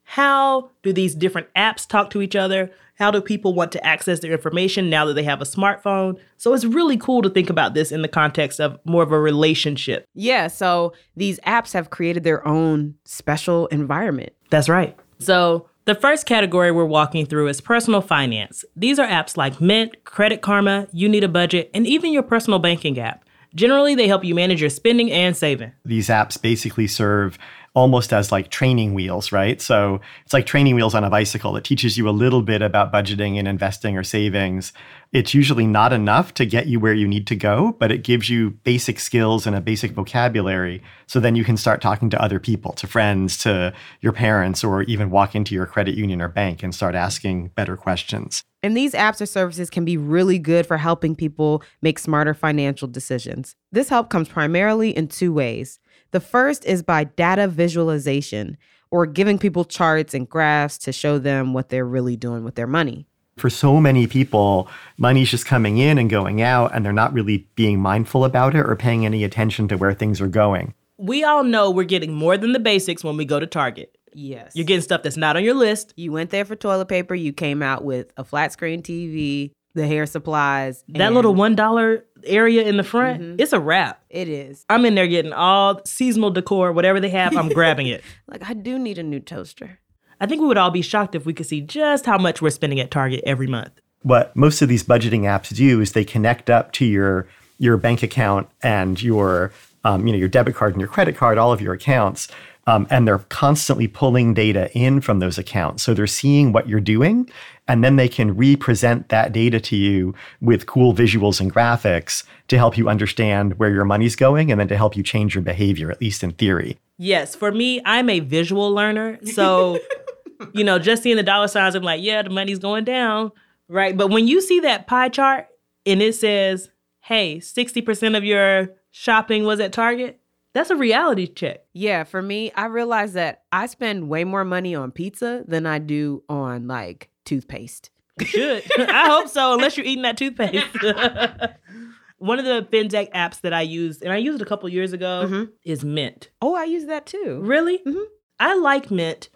how 0.10 0.72
do 0.82 0.92
these 0.92 1.14
different 1.14 1.54
apps 1.56 1.88
talk 1.88 2.10
to 2.10 2.20
each 2.20 2.36
other? 2.36 2.72
How 2.96 3.12
do 3.12 3.22
people 3.22 3.54
want 3.54 3.72
to 3.74 3.86
access 3.86 4.22
their 4.22 4.32
information 4.32 4.90
now 4.90 5.06
that 5.06 5.14
they 5.14 5.22
have 5.22 5.40
a 5.40 5.46
smartphone? 5.46 6.18
So 6.36 6.52
it's 6.56 6.66
really 6.66 6.98
cool 6.98 7.22
to 7.22 7.30
think 7.30 7.48
about 7.48 7.76
this 7.76 7.92
in 7.92 8.02
the 8.02 8.08
context 8.08 8.60
of 8.60 8.80
more 8.86 9.04
of 9.04 9.12
a 9.12 9.20
relationship. 9.20 10.08
Yeah. 10.16 10.48
So 10.48 10.94
these 11.16 11.40
apps 11.42 11.74
have 11.74 11.92
created 11.92 12.24
their 12.24 12.46
own 12.48 12.96
special 13.06 13.68
environment. 13.68 14.34
That's 14.50 14.68
right. 14.68 14.98
So 15.20 15.70
the 15.86 15.94
first 15.94 16.26
category 16.26 16.72
we're 16.72 16.86
walking 16.86 17.28
through 17.28 17.48
is 17.48 17.62
personal 17.62 18.02
finance. 18.02 18.66
These 18.76 18.98
are 18.98 19.08
apps 19.08 19.38
like 19.38 19.62
Mint, 19.62 20.06
Credit 20.06 20.42
Karma, 20.42 20.88
You 20.92 21.08
Need 21.08 21.24
a 21.24 21.30
Budget, 21.30 21.70
and 21.76 21.86
even 21.86 22.12
your 22.12 22.24
personal 22.24 22.58
banking 22.58 23.00
app. 23.00 23.26
Generally, 23.54 23.96
they 23.96 24.08
help 24.08 24.24
you 24.24 24.34
manage 24.34 24.62
your 24.62 24.70
spending 24.70 25.12
and 25.12 25.38
saving. 25.38 25.72
These 25.86 26.08
apps 26.10 26.40
basically 26.42 26.88
serve 26.88 27.38
almost 27.80 28.12
as 28.12 28.32
like 28.32 28.50
training 28.50 28.94
wheels, 28.94 29.32
right? 29.32 29.62
So 29.62 30.02
it's 30.24 30.34
like 30.34 30.46
training 30.46 30.76
wheels 30.76 30.94
on 30.94 31.04
a 31.04 31.10
bicycle. 31.10 31.56
It 31.56 31.64
teaches 31.64 31.98
you 31.98 32.10
a 32.10 32.12
little 32.12 32.42
bit 32.42 32.62
about 32.62 32.92
budgeting 32.92 33.40
and 33.40 33.48
investing 33.48 33.98
or 33.98 34.04
savings. 34.04 34.74
It's 35.12 35.34
usually 35.34 35.66
not 35.66 35.94
enough 35.94 36.34
to 36.36 36.46
get 36.46 36.68
you 36.68 36.80
where 36.80 36.94
you 36.94 37.08
need 37.08 37.26
to 37.28 37.36
go, 37.36 37.76
but 37.80 37.92
it 37.92 38.04
gives 38.04 38.30
you 38.30 38.52
basic 38.52 39.00
skills 39.00 39.48
and 39.48 39.56
a 39.56 39.62
basic 39.62 39.92
vocabulary. 39.92 40.84
So 41.08 41.20
then 41.20 41.36
you 41.36 41.44
can 41.44 41.58
start 41.58 41.82
talking 41.82 42.10
to 42.12 42.22
other 42.22 42.40
people, 42.40 42.74
to 42.74 42.86
friends, 42.86 43.38
to 43.40 43.74
your 44.02 44.14
parents, 44.14 44.64
or 44.64 44.84
even 44.84 45.10
walk 45.10 45.34
into 45.34 45.56
your 45.56 45.66
credit 45.66 45.96
union 45.96 46.22
or 46.22 46.28
bank 46.28 46.62
and 46.62 46.76
start 46.76 46.94
asking 46.94 47.48
better 47.56 47.76
questions. 47.76 48.44
And 48.62 48.76
these 48.76 48.94
apps 48.94 49.22
or 49.22 49.26
services 49.26 49.70
can 49.70 49.86
be 49.86 49.96
really 49.96 50.38
good 50.38 50.68
for 50.68 50.78
helping 50.78 51.16
people 51.16 51.64
make 51.82 51.98
smarter 51.98 52.34
financial 52.34 52.90
decisions. 52.90 53.56
This 53.72 53.90
help 53.90 54.10
comes 54.10 54.28
primarily 54.28 54.96
in 54.96 55.08
two 55.08 55.32
ways. 55.32 55.80
The 56.12 56.20
first 56.20 56.66
is 56.66 56.82
by 56.82 57.04
data 57.04 57.48
visualization, 57.48 58.58
or 58.92 59.06
giving 59.06 59.38
people 59.38 59.64
charts 59.64 60.14
and 60.14 60.28
graphs 60.28 60.78
to 60.80 60.92
show 60.92 61.20
them 61.20 61.54
what 61.54 61.70
they're 61.70 61.86
really 61.86 62.16
doing 62.16 62.44
with 62.44 62.56
their 62.56 62.68
money. 62.68 63.06
For 63.38 63.50
so 63.50 63.80
many 63.80 64.08
people, 64.08 64.68
money's 64.98 65.30
just 65.30 65.46
coming 65.46 65.78
in 65.78 65.98
and 65.98 66.10
going 66.10 66.42
out, 66.42 66.74
and 66.74 66.84
they're 66.84 66.92
not 66.92 67.14
really 67.14 67.48
being 67.56 67.80
mindful 67.80 68.26
about 68.26 68.56
it 68.56 68.66
or 68.66 68.76
paying 68.76 69.06
any 69.06 69.24
attention 69.24 69.68
to 69.68 69.78
where 69.78 69.94
things 69.94 70.20
are 70.20 70.28
going. 70.28 70.74
We 70.98 71.24
all 71.24 71.44
know 71.44 71.70
we're 71.70 71.84
getting 71.84 72.14
more 72.14 72.38
than 72.38 72.52
the 72.52 72.60
basics 72.60 73.04
when 73.04 73.16
we 73.16 73.24
go 73.24 73.40
to 73.40 73.48
Target. 73.48 73.96
Yes. 74.14 74.54
You're 74.56 74.66
getting 74.66 74.82
stuff 74.82 75.04
that's 75.04 75.16
not 75.16 75.38
on 75.38 75.44
your 75.44 75.54
list. 75.54 75.94
you 75.96 76.12
went 76.12 76.32
there 76.32 76.44
for 76.44 76.56
toilet 76.56 76.88
paper, 76.88 77.14
you 77.16 77.32
came 77.32 77.62
out 77.62 77.84
with 77.84 78.12
a 78.18 78.24
flat 78.24 78.52
screen 78.52 78.82
TV, 78.82 79.52
the 79.80 79.88
hair 79.88 80.06
supplies. 80.06 80.84
That 80.90 81.14
little 81.14 81.34
$1 81.34 82.02
area 82.26 82.64
in 82.64 82.78
the 82.78 82.84
front, 82.84 83.40
it's 83.42 83.54
a 83.54 83.60
wrap. 83.60 84.04
It 84.10 84.28
is. 84.28 84.66
I'm 84.70 84.86
in 84.86 84.96
there 84.96 85.08
getting 85.08 85.34
all 85.34 85.82
seasonal 85.86 86.30
decor, 86.32 86.72
whatever 86.72 87.00
they 87.00 87.10
have, 87.10 87.36
I'm 87.36 87.50
grabbing 87.60 87.88
it. 87.88 88.04
Like, 88.28 88.48
I 88.48 88.54
do 88.54 88.78
need 88.78 88.98
a 88.98 89.04
new 89.04 89.20
toaster. 89.20 89.80
I 90.22 90.26
think 90.26 90.42
we 90.42 90.48
would 90.48 90.58
all 90.58 90.72
be 90.72 90.82
shocked 90.82 91.16
if 91.16 91.26
we 91.26 91.34
could 91.34 91.46
see 91.46 91.62
just 91.62 92.06
how 92.06 92.18
much 92.18 92.42
we're 92.42 92.50
spending 92.50 92.80
at 92.80 92.92
Target 92.92 93.24
every 93.26 93.48
month. 93.48 93.80
what 94.04 94.36
most 94.36 94.62
of 94.62 94.70
these 94.70 94.84
budgeting 94.84 95.22
apps 95.22 95.54
do 95.56 95.80
is 95.82 95.94
they 95.94 96.06
connect 96.06 96.50
up 96.50 96.72
to 96.74 96.86
your 96.86 97.28
your 97.58 97.76
bank 97.78 98.02
account 98.04 98.48
and 98.64 99.02
your 99.02 99.52
um, 99.84 100.06
you 100.08 100.14
know 100.14 100.20
your 100.20 100.28
debit 100.30 100.56
card 100.56 100.74
and 100.74 100.82
your 100.82 100.90
credit 100.90 101.16
card, 101.18 101.38
all 101.38 101.52
of 101.54 101.62
your 101.62 101.74
accounts, 101.74 102.28
um, 102.70 102.86
and 102.92 103.08
they're 103.08 103.18
constantly 103.18 103.88
pulling 103.88 104.36
data 104.36 104.70
in 104.78 105.02
from 105.02 105.18
those 105.18 105.40
accounts. 105.40 105.82
So 105.82 105.96
they're 105.96 106.06
seeing 106.06 106.52
what 106.52 106.70
you're 106.70 106.80
doing, 106.80 107.28
and 107.68 107.84
then 107.84 107.96
they 107.96 108.08
can 108.08 108.38
represent 108.38 109.10
that 109.10 109.32
data 109.32 109.60
to 109.60 109.76
you 109.76 110.14
with 110.40 110.68
cool 110.68 110.94
visuals 110.94 111.42
and 111.42 111.52
graphics 111.52 112.24
to 112.50 112.58
help 112.58 112.78
you 112.78 112.88
understand 112.88 113.58
where 113.58 113.72
your 113.72 113.86
money's 113.86 114.16
going, 114.16 114.52
and 114.52 114.60
then 114.60 114.68
to 114.68 114.78
help 114.78 114.96
you 114.96 115.02
change 115.02 115.34
your 115.34 115.42
behavior, 115.42 115.90
at 115.90 116.00
least 116.00 116.24
in 116.24 116.32
theory. 116.32 116.78
Yes, 117.00 117.34
for 117.34 117.52
me, 117.52 117.82
I'm 117.86 118.08
a 118.08 118.20
visual 118.20 118.72
learner. 118.72 119.18
So, 119.26 119.80
you 120.54 120.64
know, 120.64 120.78
just 120.78 121.02
seeing 121.02 121.18
the 121.18 121.24
dollar 121.24 121.48
signs, 121.48 121.74
I'm 121.74 121.82
like, 121.82 122.04
yeah, 122.04 122.22
the 122.22 122.30
money's 122.30 122.60
going 122.60 122.84
down. 122.84 123.32
Right. 123.68 123.98
But 123.98 124.10
when 124.10 124.28
you 124.28 124.42
see 124.42 124.60
that 124.60 124.86
pie 124.86 125.10
chart 125.10 125.48
and 125.88 126.04
it 126.04 126.14
says, 126.14 126.70
hey, 127.02 127.38
60% 127.38 128.16
of 128.16 128.24
your 128.24 128.76
shopping 128.92 129.44
was 129.44 129.60
at 129.60 129.74
Target, 129.74 130.19
that's 130.54 130.70
a 130.70 130.76
reality 130.76 131.28
check. 131.28 131.62
Yeah, 131.74 132.04
for 132.04 132.22
me, 132.22 132.52
I 132.54 132.66
realized 132.66 133.14
that 133.16 133.44
I 133.52 133.66
spend 133.68 134.10
way 134.10 134.24
more 134.24 134.44
money 134.44 134.74
on 134.76 134.92
pizza 134.92 135.44
than 135.48 135.66
I 135.66 135.80
do 135.80 136.24
on 136.30 136.68
like 136.68 137.10
toothpaste. 137.26 137.90
You 138.20 138.26
should. 138.26 138.64
I 138.90 139.08
hope 139.08 139.28
so, 139.30 139.54
unless 139.54 139.78
you're 139.78 139.86
eating 139.86 140.02
that 140.04 140.18
toothpaste. 140.18 140.66
One 142.18 142.38
of 142.38 142.44
the 142.44 142.68
fintech 142.70 143.12
apps 143.14 143.40
that 143.42 143.54
I 143.54 143.62
used, 143.62 144.02
and 144.04 144.12
I 144.12 144.18
used 144.18 144.42
it 144.42 144.46
a 144.46 144.46
couple 144.50 144.68
years 144.68 144.92
ago, 144.92 145.26
Mhm. 145.30 145.50
is 145.64 145.86
Mint. 145.86 146.30
Oh, 146.42 146.54
I 146.54 146.66
use 146.66 146.86
that 146.88 147.06
too. 147.06 147.40
Really? 147.42 147.78
Mhm. 147.80 148.04
I 148.42 148.56
like 148.56 148.92
Mint 148.92 149.30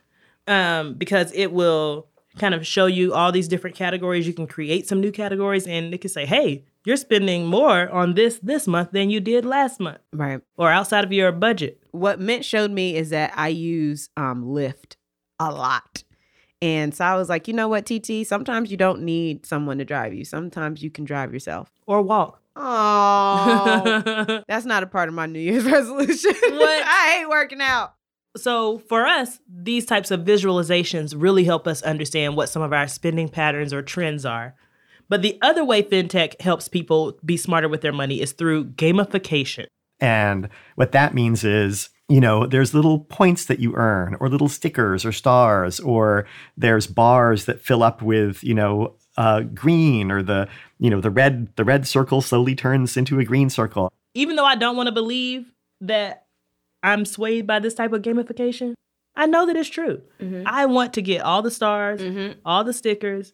um, 0.47 0.95
because 0.95 1.31
it 1.33 1.53
will 1.53 2.07
kind 2.37 2.53
of 2.53 2.67
show 2.67 2.85
you 2.87 3.13
all 3.13 3.31
these 3.31 3.47
different 3.47 3.77
categories. 3.77 4.27
You 4.27 4.33
can 4.33 4.47
create 4.47 4.85
some 4.87 4.99
new 4.99 5.11
categories, 5.13 5.65
and 5.65 5.93
it 5.93 6.01
can 6.01 6.09
say, 6.09 6.25
"Hey, 6.25 6.65
you're 6.85 6.97
spending 6.97 7.45
more 7.45 7.89
on 7.89 8.13
this 8.15 8.39
this 8.43 8.67
month 8.67 8.91
than 8.91 9.09
you 9.09 9.19
did 9.19 9.45
last 9.45 9.79
month, 9.79 9.99
Right. 10.11 10.41
or 10.57 10.69
outside 10.71 11.03
of 11.03 11.11
your 11.13 11.31
budget." 11.31 11.79
What 11.91 12.19
Mint 12.19 12.43
showed 12.45 12.71
me 12.71 12.95
is 12.95 13.09
that 13.11 13.31
I 13.35 13.49
use 13.49 14.09
um, 14.17 14.45
Lyft 14.45 14.95
a 15.39 15.51
lot. 15.51 16.03
And 16.61 16.95
so 16.95 17.03
I 17.03 17.15
was 17.15 17.27
like, 17.27 17.49
you 17.49 17.53
know 17.53 17.67
what, 17.67 17.85
TT? 17.85 18.25
Sometimes 18.25 18.71
you 18.71 18.77
don't 18.77 19.01
need 19.01 19.45
someone 19.45 19.79
to 19.79 19.85
drive 19.85 20.13
you. 20.13 20.23
Sometimes 20.23 20.81
you 20.81 20.89
can 20.89 21.03
drive 21.03 21.33
yourself. 21.33 21.69
Or 21.87 22.01
walk. 22.01 22.39
Oh, 22.55 24.43
that's 24.47 24.65
not 24.65 24.83
a 24.83 24.87
part 24.87 25.09
of 25.09 25.15
my 25.15 25.25
New 25.25 25.39
Year's 25.39 25.65
resolution. 25.71 26.31
What? 26.33 26.83
I 26.85 27.17
hate 27.19 27.29
working 27.29 27.59
out. 27.61 27.93
So 28.37 28.79
for 28.79 29.05
us, 29.05 29.39
these 29.47 29.85
types 29.85 30.09
of 30.09 30.21
visualizations 30.21 31.13
really 31.15 31.43
help 31.43 31.67
us 31.67 31.81
understand 31.83 32.35
what 32.35 32.49
some 32.49 32.61
of 32.61 32.73
our 32.73 32.87
spending 32.87 33.29
patterns 33.29 33.73
or 33.73 33.81
trends 33.81 34.25
are. 34.25 34.55
But 35.13 35.21
the 35.21 35.37
other 35.43 35.63
way 35.63 35.83
fintech 35.83 36.41
helps 36.41 36.67
people 36.67 37.19
be 37.23 37.37
smarter 37.37 37.69
with 37.69 37.81
their 37.81 37.91
money 37.93 38.19
is 38.19 38.31
through 38.31 38.65
gamification. 38.71 39.67
And 39.99 40.49
what 40.73 40.91
that 40.93 41.13
means 41.13 41.43
is, 41.43 41.89
you 42.09 42.19
know, 42.19 42.47
there's 42.47 42.73
little 42.73 43.01
points 43.01 43.45
that 43.45 43.59
you 43.59 43.75
earn, 43.75 44.17
or 44.19 44.27
little 44.27 44.49
stickers 44.49 45.05
or 45.05 45.11
stars, 45.11 45.79
or 45.79 46.25
there's 46.57 46.87
bars 46.87 47.45
that 47.45 47.61
fill 47.61 47.83
up 47.83 48.01
with, 48.01 48.43
you 48.43 48.55
know, 48.55 48.95
uh, 49.15 49.41
green, 49.41 50.09
or 50.09 50.23
the, 50.23 50.47
you 50.79 50.89
know, 50.89 50.99
the 50.99 51.11
red, 51.11 51.55
the 51.57 51.63
red 51.63 51.87
circle 51.87 52.19
slowly 52.19 52.55
turns 52.55 52.97
into 52.97 53.19
a 53.19 53.23
green 53.23 53.51
circle. 53.51 53.93
Even 54.15 54.35
though 54.35 54.45
I 54.45 54.55
don't 54.55 54.75
want 54.75 54.87
to 54.87 54.91
believe 54.91 55.45
that 55.81 56.25
I'm 56.81 57.05
swayed 57.05 57.45
by 57.45 57.59
this 57.59 57.75
type 57.75 57.93
of 57.93 58.01
gamification, 58.01 58.73
I 59.15 59.27
know 59.27 59.45
that 59.45 59.55
it's 59.55 59.69
true. 59.69 60.01
I 60.47 60.65
want 60.65 60.93
to 60.93 61.03
get 61.03 61.21
all 61.21 61.43
the 61.43 61.51
stars, 61.51 62.01
Mm-hmm. 62.01 62.39
all 62.47 62.63
the 62.63 62.73
stickers. 62.73 63.31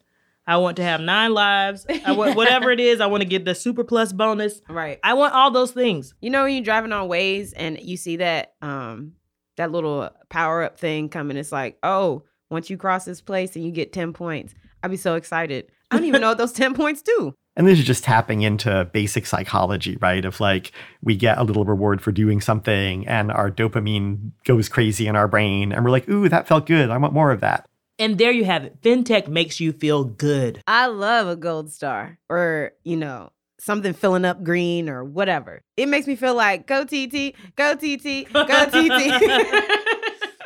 I 0.49 0.57
want 0.57 0.77
to 0.77 0.83
have 0.83 0.99
nine 0.99 1.31
lives. 1.31 1.85
I 2.03 2.13
want 2.13 2.35
whatever 2.35 2.71
it 2.71 2.79
is. 2.79 3.01
I 3.01 3.05
want 3.05 3.21
to 3.21 3.29
get 3.29 3.45
the 3.45 3.53
super 3.53 3.83
plus 3.83 4.11
bonus. 4.11 4.61
Right. 4.67 4.99
I 5.03 5.13
want 5.13 5.35
all 5.35 5.51
those 5.51 5.71
things. 5.71 6.15
You 6.21 6.31
know 6.31 6.43
when 6.43 6.55
you're 6.55 6.63
driving 6.63 6.91
on 6.91 7.07
Waze 7.07 7.53
and 7.55 7.79
you 7.79 7.97
see 7.97 8.15
that 8.15 8.55
um 8.63 9.13
that 9.57 9.71
little 9.71 10.09
power 10.29 10.63
up 10.63 10.79
thing 10.79 11.07
coming, 11.07 11.37
it's 11.37 11.51
like, 11.51 11.77
oh, 11.83 12.23
once 12.49 12.67
you 12.67 12.77
cross 12.77 13.05
this 13.05 13.21
place 13.21 13.55
and 13.55 13.63
you 13.63 13.71
get 13.71 13.93
10 13.93 14.11
points. 14.13 14.55
I'd 14.81 14.89
be 14.89 14.97
so 14.97 15.13
excited. 15.13 15.69
I 15.91 15.97
don't 15.97 16.05
even 16.05 16.21
know 16.21 16.29
what 16.29 16.39
those 16.39 16.53
10 16.53 16.73
points 16.73 17.03
do. 17.03 17.35
And 17.55 17.67
this 17.67 17.77
is 17.77 17.83
just 17.83 18.05
tapping 18.05 18.41
into 18.41 18.89
basic 18.93 19.25
psychology, 19.25 19.97
right? 19.99 20.23
Of 20.23 20.39
like, 20.39 20.71
we 21.03 21.17
get 21.17 21.37
a 21.37 21.43
little 21.43 21.65
reward 21.65 22.01
for 22.01 22.13
doing 22.13 22.39
something 22.39 23.05
and 23.05 23.33
our 23.33 23.51
dopamine 23.51 24.31
goes 24.45 24.69
crazy 24.69 25.07
in 25.07 25.17
our 25.17 25.27
brain. 25.27 25.73
And 25.73 25.83
we're 25.83 25.91
like, 25.91 26.07
ooh, 26.07 26.29
that 26.29 26.47
felt 26.47 26.67
good. 26.67 26.89
I 26.89 26.95
want 26.95 27.11
more 27.11 27.33
of 27.33 27.41
that. 27.41 27.68
And 27.99 28.17
there 28.17 28.31
you 28.31 28.45
have 28.45 28.63
it. 28.63 28.81
FinTech 28.81 29.27
makes 29.27 29.59
you 29.59 29.73
feel 29.73 30.05
good. 30.05 30.63
I 30.65 30.87
love 30.87 31.27
a 31.27 31.35
gold 31.35 31.69
star 31.69 32.17
or, 32.29 32.71
you 32.85 32.95
know, 32.95 33.31
something 33.59 33.93
filling 33.93 34.23
up 34.23 34.41
green 34.41 34.89
or 34.89 35.03
whatever. 35.03 35.61
It 35.75 35.87
makes 35.87 36.07
me 36.07 36.15
feel 36.15 36.33
like 36.33 36.65
go 36.65 36.85
TT, 36.85 37.35
go 37.57 37.75
TT, 37.75 38.31
go 38.31 38.65
TT. 38.65 39.61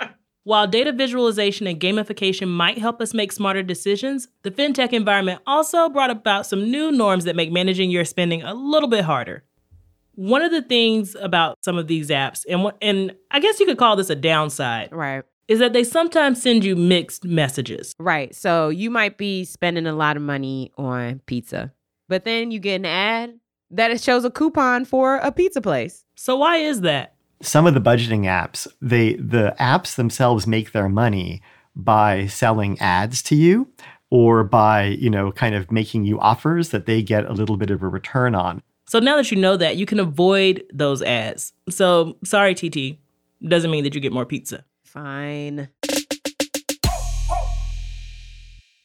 While 0.46 0.68
data 0.68 0.92
visualization 0.92 1.68
and 1.68 1.80
gamification 1.80 2.50
might 2.50 2.78
help 2.78 3.02
us 3.02 3.14
make 3.14 3.32
smarter 3.32 3.64
decisions, 3.64 4.28
the 4.42 4.52
fintech 4.52 4.92
environment 4.92 5.42
also 5.48 5.88
brought 5.88 6.10
about 6.10 6.46
some 6.46 6.70
new 6.70 6.92
norms 6.92 7.24
that 7.24 7.36
make 7.38 7.52
managing 7.52 7.92
your 7.92 8.04
spending 8.04 8.42
a 8.42 8.54
little 8.54 8.90
bit 8.90 9.06
harder. 9.06 9.46
One 10.16 10.42
of 10.42 10.52
the 10.52 10.62
things 10.62 11.16
about 11.16 11.60
some 11.64 11.78
of 11.78 11.88
these 11.88 12.10
apps, 12.10 12.46
and 12.50 12.72
and 12.82 13.16
I 13.32 13.40
guess 13.40 13.60
you 13.60 13.66
could 13.66 13.78
call 13.78 13.96
this 13.96 14.10
a 14.10 14.16
downside, 14.16 14.90
right, 14.92 15.24
is 15.48 15.60
that 15.60 15.74
they 15.74 15.84
sometimes 15.84 16.42
send 16.42 16.64
you 16.64 16.76
mixed 16.76 17.26
messages. 17.26 17.94
Right. 18.00 18.34
So 18.36 18.70
you 18.70 18.90
might 18.90 19.18
be 19.18 19.46
spending 19.46 19.86
a 19.86 19.94
lot 19.94 20.18
of 20.18 20.24
money 20.24 20.72
on 20.78 21.22
pizza, 21.26 21.72
but 22.08 22.26
then 22.26 22.52
you 22.52 22.60
get 22.60 22.76
an 22.76 22.86
ad 22.86 23.40
that 23.72 23.92
it 23.92 24.02
shows 24.02 24.24
a 24.24 24.30
coupon 24.30 24.86
for 24.86 25.18
a 25.18 25.32
pizza 25.32 25.62
place. 25.62 26.06
So 26.16 26.38
why 26.38 26.58
is 26.58 26.82
that? 26.82 27.14
some 27.44 27.68
of 27.68 27.74
the 27.74 27.82
budgeting 27.82 28.22
apps, 28.22 28.68
they 28.82 29.14
the 29.16 29.54
apps 29.60 29.96
themselves 29.96 30.48
make 30.48 30.72
their 30.72 30.90
money 30.90 31.42
by 31.76 32.26
selling 32.28 32.80
ads 32.80 33.22
to 33.24 33.36
you 33.36 33.68
or 34.10 34.44
by, 34.44 34.86
you 34.86 35.10
know, 35.10 35.32
kind 35.32 35.56
of 35.56 35.72
making 35.72 36.06
you 36.06 36.20
offers 36.20 36.70
that 36.70 36.86
they 36.86 37.02
get 37.02 37.26
a 37.26 37.34
little 37.34 37.58
bit 37.58 37.70
of 37.70 37.82
a 37.84 37.88
return 37.88 38.36
on. 38.36 38.62
So 38.88 39.00
now 39.00 39.18
that 39.18 39.32
you 39.32 39.38
know 39.38 39.58
that, 39.58 39.76
you 39.76 39.86
can 39.86 40.00
avoid 40.00 40.64
those 40.72 41.02
ads. 41.02 41.54
So 41.70 42.18
sorry, 42.24 42.54
TT, 42.54 43.00
doesn't 43.48 43.72
mean 43.72 43.84
that 43.84 43.96
you 43.96 44.02
get 44.02 44.14
more 44.14 44.26
pizza. 44.26 44.64
Fine. 44.94 45.70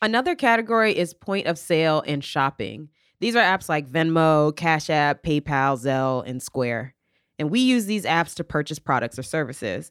Another 0.00 0.35
category 0.35 0.97
is 0.97 1.12
point 1.15 1.47
of 1.47 1.59
sale 1.59 2.03
and 2.07 2.25
shopping. 2.25 2.88
These 3.21 3.37
are 3.37 3.43
apps 3.43 3.69
like 3.69 3.88
Venmo, 3.88 4.57
Cash 4.57 4.91
App, 4.91 5.23
PayPal, 5.23 5.79
Zelle, 5.79 6.25
and 6.27 6.43
Square 6.43 6.95
and 7.38 7.50
we 7.50 7.61
use 7.61 7.87
these 7.87 8.05
apps 8.05 8.35
to 8.35 8.45
purchase 8.45 8.79
products 8.79 9.19
or 9.19 9.23
services. 9.23 9.91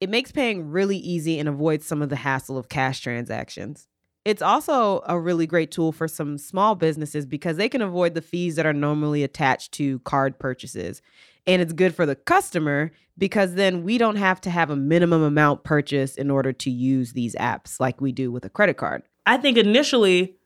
It 0.00 0.10
makes 0.10 0.30
paying 0.30 0.70
really 0.70 0.96
easy 0.96 1.38
and 1.38 1.48
avoids 1.48 1.86
some 1.86 2.02
of 2.02 2.08
the 2.08 2.16
hassle 2.16 2.56
of 2.56 2.68
cash 2.68 3.00
transactions. 3.00 3.88
It's 4.24 4.42
also 4.42 5.02
a 5.06 5.18
really 5.18 5.46
great 5.46 5.70
tool 5.70 5.90
for 5.90 6.06
some 6.06 6.38
small 6.38 6.74
businesses 6.74 7.26
because 7.26 7.56
they 7.56 7.68
can 7.68 7.82
avoid 7.82 8.14
the 8.14 8.22
fees 8.22 8.56
that 8.56 8.66
are 8.66 8.72
normally 8.72 9.24
attached 9.24 9.72
to 9.72 9.98
card 10.00 10.38
purchases. 10.38 11.02
And 11.48 11.60
it's 11.60 11.72
good 11.72 11.94
for 11.94 12.06
the 12.06 12.14
customer 12.14 12.92
because 13.16 13.54
then 13.54 13.82
we 13.82 13.98
don't 13.98 14.16
have 14.16 14.40
to 14.42 14.50
have 14.50 14.70
a 14.70 14.76
minimum 14.76 15.22
amount 15.22 15.64
purchase 15.64 16.14
in 16.14 16.30
order 16.30 16.52
to 16.52 16.70
use 16.70 17.14
these 17.14 17.34
apps 17.34 17.80
like 17.80 18.00
we 18.00 18.12
do 18.12 18.30
with 18.30 18.44
a 18.44 18.50
credit 18.50 18.76
card. 18.76 19.02
I 19.26 19.38
think 19.38 19.58
initially 19.58 20.36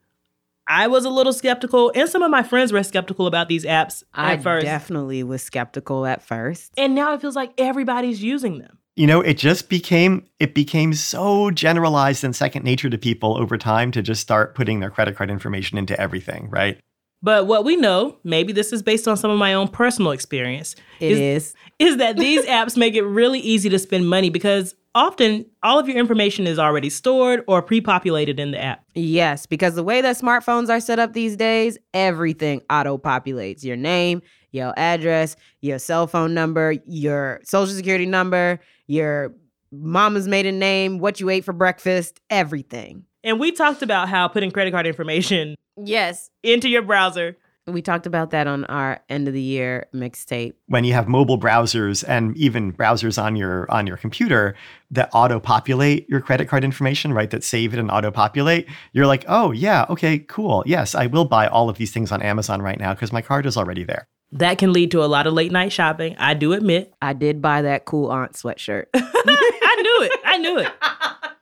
I 0.69 0.87
was 0.87 1.05
a 1.05 1.11
little 1.11 1.33
skeptical, 1.33 1.93
and 1.95 2.09
some 2.09 2.23
of 2.23 2.31
my 2.31 2.43
friends 2.43 2.73
were 2.73 2.83
skeptical 2.83 3.27
about 3.27 3.49
these 3.49 3.65
apps 3.65 4.03
I 4.15 4.35
at 4.35 4.43
first. 4.43 4.65
definitely 4.65 5.23
was 5.23 5.43
skeptical 5.43 6.07
at 6.07 6.23
first. 6.23 6.73
And 6.77 6.95
now 6.95 7.13
it 7.15 7.21
feels 7.21 7.37
like 7.37 7.53
everybody's 7.59 8.23
using 8.23 8.59
them. 8.59 8.79
You 8.95 9.07
know, 9.07 9.21
it 9.23 9.35
just 9.35 9.69
became 9.69 10.27
it 10.39 10.55
became 10.55 10.93
so 10.95 11.51
generalized 11.51 12.25
and 12.25 12.37
second 12.37 12.63
nature 12.65 12.91
to 12.91 12.99
people 12.99 13.37
over 13.39 13.57
time 13.57 13.91
to 13.93 14.03
just 14.03 14.21
start 14.21 14.55
putting 14.55 14.81
their 14.81 14.91
credit 14.91 15.17
card 15.17 15.31
information 15.31 15.79
into 15.79 15.99
everything, 15.99 16.49
right? 16.51 16.79
But 17.23 17.47
what 17.47 17.65
we 17.65 17.77
know, 17.77 18.17
maybe 18.25 18.53
this 18.53 18.73
is 18.73 18.83
based 18.83 19.07
on 19.07 19.17
some 19.17 19.31
of 19.31 19.39
my 19.39 19.55
own 19.55 19.69
personal 19.69 20.11
experience. 20.11 20.75
It 20.99 21.13
is, 21.13 21.19
is, 21.21 21.55
is 21.79 21.97
that 21.99 22.17
these 22.17 22.45
apps 22.47 22.77
make 22.77 22.95
it 22.95 23.03
really 23.03 23.39
easy 23.39 23.69
to 23.69 23.79
spend 23.79 24.09
money 24.09 24.29
because 24.29 24.75
often 24.95 25.47
all 25.63 25.79
of 25.79 25.89
your 25.89 25.99
information 25.99 26.47
is 26.47 26.59
already 26.59 26.91
stored 26.91 27.45
or 27.47 27.63
pre-populated 27.63 28.41
in 28.41 28.51
the 28.51 28.61
app. 28.61 28.85
Yes, 28.95 29.47
because 29.47 29.75
the 29.75 29.85
way 29.85 30.01
that 30.01 30.17
smartphones 30.17 30.69
are 30.69 30.81
set 30.81 30.99
up 30.99 31.13
these 31.13 31.37
days, 31.37 31.79
everything 31.95 32.61
auto-populates. 32.69 33.63
Your 33.63 33.77
name, 33.77 34.21
your 34.51 34.75
address, 34.77 35.37
your 35.61 35.79
cell 35.79 36.07
phone 36.07 36.35
number, 36.35 36.77
your 36.87 37.41
social 37.45 37.75
security 37.75 38.07
number, 38.07 38.61
your 38.87 39.33
mama's 39.71 40.29
maiden 40.29 40.59
name, 40.59 40.99
what 40.99 41.21
you 41.21 41.31
ate 41.31 41.45
for 41.45 41.53
breakfast, 41.53 42.21
everything. 42.29 43.05
And 43.25 43.39
we 43.39 43.53
talked 43.53 43.83
about 43.83 44.09
how 44.09 44.29
putting 44.29 44.51
credit 44.51 44.73
card 44.73 44.87
information 44.87 45.57
yes 45.77 46.31
into 46.43 46.69
your 46.69 46.83
browser 46.83 47.37
we 47.67 47.81
talked 47.81 48.07
about 48.07 48.31
that 48.31 48.47
on 48.49 48.65
our 48.65 49.01
end 49.09 49.29
of 49.29 49.35
the 49.35 49.41
year 49.41 49.87
mixtape. 49.95 50.55
When 50.67 50.83
you 50.83 50.95
have 50.95 51.07
mobile 51.07 51.39
browsers 51.39 52.05
and 52.07 52.37
even 52.37 52.73
browsers 52.73 53.23
on 53.23 53.37
your 53.37 53.71
on 53.71 53.87
your 53.87 53.97
computer 53.97 54.57
that 54.91 55.11
auto-populate 55.13 56.09
your 56.09 56.21
credit 56.21 56.49
card 56.49 56.65
information, 56.65 57.13
right? 57.13 57.31
That 57.31 57.45
save 57.45 57.73
it 57.73 57.79
and 57.79 57.91
auto-populate, 57.91 58.69
you're 58.93 59.07
like, 59.07 59.25
"Oh, 59.29 59.53
yeah, 59.53 59.87
okay, 59.91 60.19
cool. 60.19 60.65
Yes, 60.67 60.95
I 60.95 61.07
will 61.07 61.25
buy 61.25 61.47
all 61.47 61.69
of 61.69 61.79
these 61.79 61.93
things 61.93 62.11
on 62.11 62.21
Amazon 62.21 62.61
right 62.61 62.79
now 62.79 62.95
because 62.95 63.13
my 63.13 63.23
card 63.23 63.47
is 63.47 63.57
already 63.57 63.85
there." 63.85 64.09
That 64.33 64.59
can 64.59 64.73
lead 64.73 64.91
to 64.93 65.05
a 65.05 65.07
lot 65.07 65.27
of 65.27 65.35
late 65.35 65.53
night 65.53 65.73
shopping. 65.73 66.17
I 66.19 66.35
do 66.35 66.55
admit. 66.55 66.95
I 67.01 67.13
did 67.13 67.41
buy 67.41 67.63
that 67.63 67.85
cool 67.85 68.11
aunt 68.11 68.33
sweatshirt. 68.33 68.87
I 68.95 69.79
knew 69.83 70.07
it. 70.07 70.21
I 70.25 70.39
knew 70.39 70.59
it. 70.59 70.73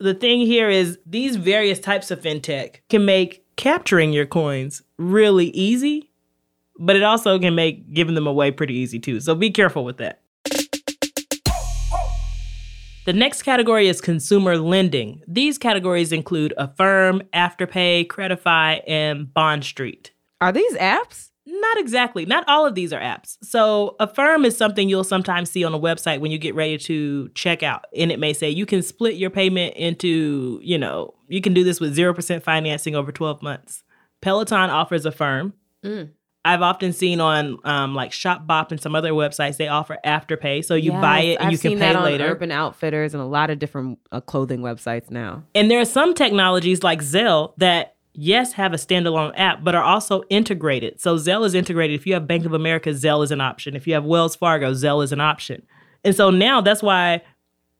the 0.00 0.14
thing 0.14 0.40
here 0.40 0.70
is 0.70 0.98
these 1.04 1.36
various 1.36 1.78
types 1.78 2.10
of 2.10 2.20
fintech 2.20 2.76
can 2.88 3.04
make 3.04 3.44
capturing 3.56 4.12
your 4.12 4.26
coins 4.26 4.82
really 4.96 5.48
easy, 5.48 6.10
but 6.78 6.96
it 6.96 7.02
also 7.02 7.38
can 7.38 7.54
make 7.54 7.92
giving 7.92 8.14
them 8.14 8.26
away 8.26 8.50
pretty 8.50 8.74
easy 8.74 8.98
too. 8.98 9.20
So 9.20 9.34
be 9.34 9.50
careful 9.50 9.84
with 9.84 9.98
that. 9.98 10.22
The 13.06 13.12
next 13.12 13.42
category 13.42 13.88
is 13.88 14.00
consumer 14.00 14.56
lending. 14.56 15.22
These 15.26 15.58
categories 15.58 16.12
include 16.12 16.54
Affirm, 16.56 17.22
Afterpay, 17.34 18.06
Credifi, 18.06 18.82
and 18.86 19.32
Bond 19.32 19.64
Street. 19.64 20.12
Are 20.40 20.52
these 20.52 20.74
apps? 20.76 21.29
Not 21.60 21.78
exactly. 21.78 22.26
Not 22.26 22.44
all 22.48 22.66
of 22.66 22.74
these 22.74 22.92
are 22.92 23.00
apps. 23.00 23.36
So, 23.42 23.96
Affirm 24.00 24.44
is 24.44 24.56
something 24.56 24.88
you'll 24.88 25.04
sometimes 25.04 25.50
see 25.50 25.64
on 25.64 25.74
a 25.74 25.78
website 25.78 26.20
when 26.20 26.30
you 26.30 26.38
get 26.38 26.54
ready 26.54 26.78
to 26.78 27.28
check 27.30 27.62
out. 27.62 27.84
And 27.96 28.10
it 28.10 28.18
may 28.18 28.32
say 28.32 28.50
you 28.50 28.66
can 28.66 28.82
split 28.82 29.16
your 29.16 29.30
payment 29.30 29.74
into, 29.76 30.60
you 30.62 30.78
know, 30.78 31.14
you 31.28 31.40
can 31.40 31.54
do 31.54 31.64
this 31.64 31.80
with 31.80 31.96
0% 31.96 32.42
financing 32.42 32.94
over 32.94 33.12
12 33.12 33.42
months. 33.42 33.82
Peloton 34.20 34.70
offers 34.70 35.06
Affirm. 35.06 35.54
Mm. 35.84 36.10
I've 36.44 36.62
often 36.62 36.92
seen 36.92 37.20
on 37.20 37.58
um, 37.64 37.94
like 37.94 38.12
Shopbop 38.12 38.70
and 38.70 38.80
some 38.80 38.94
other 38.94 39.12
websites 39.12 39.58
they 39.58 39.68
offer 39.68 39.98
Afterpay, 40.04 40.64
so 40.64 40.74
you 40.74 40.92
yes, 40.92 41.00
buy 41.00 41.20
it 41.20 41.34
and 41.34 41.46
I've 41.46 41.52
you 41.52 41.58
can 41.58 41.70
seen 41.72 41.78
pay 41.78 41.92
that 41.92 42.02
later. 42.02 42.24
On 42.24 42.30
Urban 42.30 42.50
Outfitters 42.50 43.12
and 43.12 43.22
a 43.22 43.26
lot 43.26 43.50
of 43.50 43.58
different 43.58 43.98
uh, 44.10 44.22
clothing 44.22 44.60
websites 44.60 45.10
now. 45.10 45.44
And 45.54 45.70
there 45.70 45.80
are 45.80 45.84
some 45.84 46.14
technologies 46.14 46.82
like 46.82 47.00
Zelle 47.00 47.52
that 47.58 47.96
yes, 48.20 48.52
have 48.52 48.74
a 48.74 48.76
standalone 48.76 49.32
app, 49.34 49.64
but 49.64 49.74
are 49.74 49.82
also 49.82 50.22
integrated. 50.28 51.00
So 51.00 51.16
Zelle 51.16 51.46
is 51.46 51.54
integrated. 51.54 51.98
If 51.98 52.06
you 52.06 52.12
have 52.14 52.26
Bank 52.26 52.44
of 52.44 52.52
America, 52.52 52.90
Zelle 52.90 53.24
is 53.24 53.30
an 53.30 53.40
option. 53.40 53.74
If 53.74 53.86
you 53.86 53.94
have 53.94 54.04
Wells 54.04 54.36
Fargo, 54.36 54.72
Zelle 54.72 55.02
is 55.02 55.10
an 55.10 55.20
option. 55.20 55.62
And 56.04 56.14
so 56.14 56.30
now 56.30 56.60
that's 56.60 56.82
why 56.82 57.22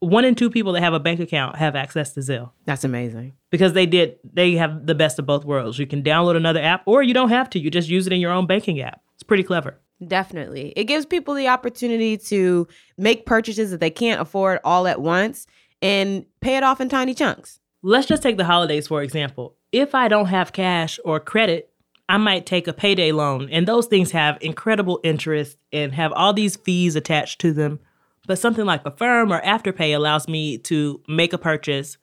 one 0.00 0.24
in 0.24 0.34
two 0.34 0.48
people 0.48 0.72
that 0.72 0.82
have 0.82 0.94
a 0.94 1.00
bank 1.00 1.20
account 1.20 1.56
have 1.56 1.76
access 1.76 2.14
to 2.14 2.20
Zelle. 2.20 2.52
That's 2.64 2.84
amazing. 2.84 3.34
Because 3.50 3.74
they 3.74 3.84
did 3.84 4.16
they 4.24 4.52
have 4.52 4.86
the 4.86 4.94
best 4.94 5.18
of 5.18 5.26
both 5.26 5.44
worlds. 5.44 5.78
You 5.78 5.86
can 5.86 6.02
download 6.02 6.36
another 6.36 6.60
app 6.60 6.82
or 6.86 7.02
you 7.02 7.12
don't 7.12 7.28
have 7.28 7.50
to. 7.50 7.58
You 7.58 7.70
just 7.70 7.90
use 7.90 8.06
it 8.06 8.12
in 8.12 8.20
your 8.20 8.32
own 8.32 8.46
banking 8.46 8.80
app. 8.80 9.02
It's 9.14 9.22
pretty 9.22 9.42
clever. 9.42 9.78
Definitely. 10.06 10.72
It 10.74 10.84
gives 10.84 11.04
people 11.04 11.34
the 11.34 11.48
opportunity 11.48 12.16
to 12.16 12.66
make 12.96 13.26
purchases 13.26 13.70
that 13.70 13.80
they 13.80 13.90
can't 13.90 14.20
afford 14.22 14.60
all 14.64 14.86
at 14.86 15.02
once 15.02 15.46
and 15.82 16.24
pay 16.40 16.56
it 16.56 16.62
off 16.62 16.80
in 16.80 16.88
tiny 16.88 17.12
chunks. 17.12 17.59
Let's 17.82 18.06
just 18.06 18.22
take 18.22 18.36
the 18.36 18.44
holidays 18.44 18.88
for 18.88 19.02
example 19.02 19.56
if 19.72 19.94
I 19.94 20.08
don't 20.08 20.26
have 20.26 20.52
cash 20.52 20.98
or 21.04 21.20
credit, 21.20 21.70
I 22.08 22.16
might 22.16 22.46
take 22.46 22.66
a 22.66 22.72
payday 22.72 23.12
loan, 23.12 23.48
and 23.50 23.68
those 23.68 23.86
things 23.86 24.10
have 24.10 24.38
incredible 24.40 25.00
interest 25.04 25.58
and 25.72 25.94
have 25.94 26.12
all 26.12 26.32
these 26.32 26.56
fees 26.56 26.96
attached 26.96 27.40
to 27.42 27.52
them. 27.52 27.78
But 28.26 28.38
something 28.38 28.64
like 28.64 28.84
Affirm 28.84 29.32
or 29.32 29.40
Afterpay 29.40 29.94
allows 29.94 30.28
me 30.28 30.58
to 30.58 31.00
make 31.08 31.32
a 31.32 31.38
purchase 31.38 31.96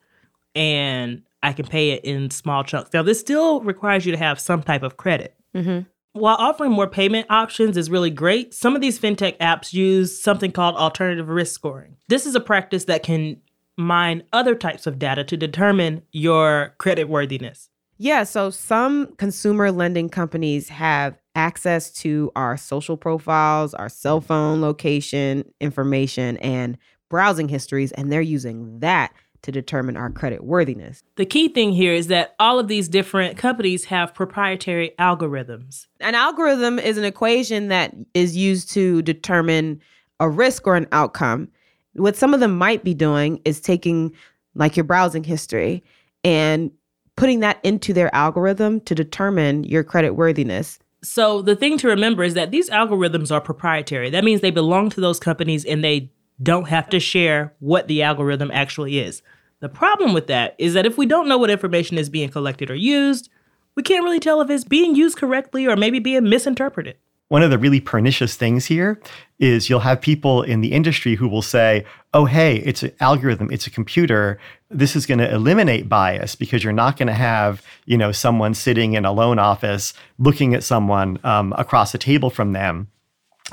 and 0.56 1.22
I 1.44 1.54
can 1.54 1.68
pay 1.68 1.92
it 1.92 2.04
in 2.04 2.32
small 2.32 2.64
chunks. 2.64 2.92
Now, 2.92 3.04
this 3.04 3.20
still 3.20 3.62
requires 3.62 4.06
you 4.06 4.12
to 4.12 4.18
have 4.18 4.40
some 4.40 4.64
type 4.64 4.82
of 4.82 4.98
credit. 4.98 5.36
Mm-hmm. 5.54 5.82
While 6.20 6.36
offering 6.38 6.72
more 6.72 6.88
payment 6.88 7.28
options 7.30 7.78
is 7.78 7.92
really 7.92 8.10
great, 8.10 8.56
some 8.56 8.76
of 8.76 8.82
these 8.82 9.00
fintech 9.00 9.38
apps 9.38 9.72
use 9.72 10.20
something 10.20 10.52
called 10.52 10.76
alternative 10.76 11.30
risk 11.30 11.54
scoring. 11.54 11.98
This 12.08 12.26
is 12.26 12.34
a 12.34 12.40
practice 12.40 12.86
that 12.86 13.04
can 13.04 13.40
mine 13.78 14.24
other 14.34 14.56
types 14.56 14.88
of 14.88 15.00
data 15.00 15.24
to 15.24 15.38
determine 15.38 16.02
your 16.12 16.74
credit 16.80 17.06
worthiness. 17.06 17.70
Yeah, 18.00 18.24
so 18.24 18.50
some 18.50 19.16
consumer 19.16 19.72
lending 19.72 20.10
companies 20.10 20.70
have 20.70 21.18
access 21.36 21.92
to 21.92 22.32
our 22.36 22.58
social 22.58 22.98
profiles, 22.98 23.74
our 23.74 23.90
cell 23.90 24.22
phone 24.22 24.62
location 24.62 25.46
information, 25.60 26.38
and 26.38 26.78
browsing 27.10 27.48
histories, 27.48 27.92
and 27.94 28.12
they're 28.12 28.22
using 28.22 28.80
that 28.80 29.14
to 29.44 29.52
determine 29.52 29.96
our 29.96 30.10
credit 30.10 30.44
worthiness. 30.44 31.04
The 31.16 31.26
key 31.26 31.48
thing 31.48 31.72
here 31.72 31.94
is 31.94 32.08
that 32.08 32.36
all 32.40 32.60
of 32.60 32.68
these 32.68 32.90
different 32.90 33.38
companies 33.38 33.86
have 33.86 34.14
proprietary 34.14 34.94
algorithms. 35.00 35.88
An 36.00 36.16
algorithm 36.16 36.80
is 36.80 36.98
an 36.98 37.06
equation 37.06 37.68
that 37.70 37.96
is 38.14 38.36
used 38.36 38.72
to 38.72 39.02
determine 39.04 39.80
a 40.20 40.30
risk 40.30 40.68
or 40.68 40.76
an 40.76 40.88
outcome. 40.92 41.50
What 41.98 42.16
some 42.16 42.34
of 42.34 42.40
them 42.40 42.58
might 42.58 42.84
be 42.84 42.94
doing 42.94 43.42
is 43.46 43.60
taking 43.60 44.14
like 44.56 44.76
your 44.76 44.84
browsing 44.84 45.24
history 45.24 45.84
and 46.24 46.72
putting 47.16 47.40
that 47.42 47.60
into 47.64 47.94
their 47.94 48.14
algorithm 48.16 48.80
to 48.82 48.96
determine 48.96 49.64
your 49.64 49.84
credit 49.84 50.12
worthiness. 50.12 50.80
So 51.04 51.42
the 51.42 51.56
thing 51.56 51.78
to 51.80 51.88
remember 51.88 52.24
is 52.24 52.34
that 52.34 52.52
these 52.52 52.70
algorithms 52.70 53.32
are 53.32 53.42
proprietary. 53.42 54.10
That 54.10 54.24
means 54.24 54.42
they 54.42 54.52
belong 54.52 54.90
to 54.92 55.02
those 55.02 55.20
companies 55.20 55.66
and 55.66 55.84
they 55.84 56.12
don't 56.42 56.68
have 56.68 56.90
to 56.90 57.00
share 57.00 57.54
what 57.60 57.88
the 57.88 58.04
algorithm 58.04 58.52
actually 58.52 59.00
is. 59.00 59.22
The 59.60 59.70
problem 59.70 60.14
with 60.14 60.28
that 60.28 60.56
is 60.60 60.74
that 60.74 60.86
if 60.86 60.98
we 60.98 61.06
don't 61.06 61.28
know 61.28 61.38
what 61.38 61.50
information 61.50 61.98
is 61.98 62.10
being 62.10 62.30
collected 62.30 62.70
or 62.70 62.76
used, 62.76 63.30
we 63.76 63.84
can't 63.84 64.04
really 64.04 64.20
tell 64.20 64.42
if 64.42 64.50
it's 64.50 64.64
being 64.64 64.96
used 64.96 65.18
correctly 65.18 65.66
or 65.66 65.76
maybe 65.76 66.00
being 66.00 66.30
misinterpreted. 66.30 66.98
One 67.30 67.44
of 67.44 67.50
the 67.50 67.58
really 67.58 67.82
pernicious 67.82 68.36
things 68.36 68.66
here 68.68 69.02
is 69.38 69.70
you'll 69.70 69.82
have 69.82 70.00
people 70.00 70.44
in 70.44 70.62
the 70.62 70.72
industry 70.72 71.16
who 71.16 71.28
will 71.28 71.42
say, 71.42 71.86
oh, 72.14 72.24
hey, 72.24 72.58
it's 72.58 72.84
an 72.84 72.94
algorithm, 73.02 73.52
it's 73.52 73.68
a 73.68 73.72
computer. 73.72 74.40
This 74.70 74.96
is 74.96 75.06
going 75.06 75.20
to 75.20 75.30
eliminate 75.30 75.90
bias 75.90 76.36
because 76.36 76.64
you're 76.64 76.72
not 76.72 76.96
going 76.98 77.08
to 77.08 77.14
have, 77.14 77.62
you 77.86 77.98
know, 77.98 78.14
someone 78.14 78.54
sitting 78.54 78.94
in 78.94 79.04
a 79.04 79.12
loan 79.12 79.40
office 79.40 79.94
looking 80.18 80.54
at 80.54 80.64
someone 80.64 81.20
um, 81.26 81.54
across 81.58 81.94
a 81.94 81.98
table 81.98 82.30
from 82.30 82.54
them 82.54 82.88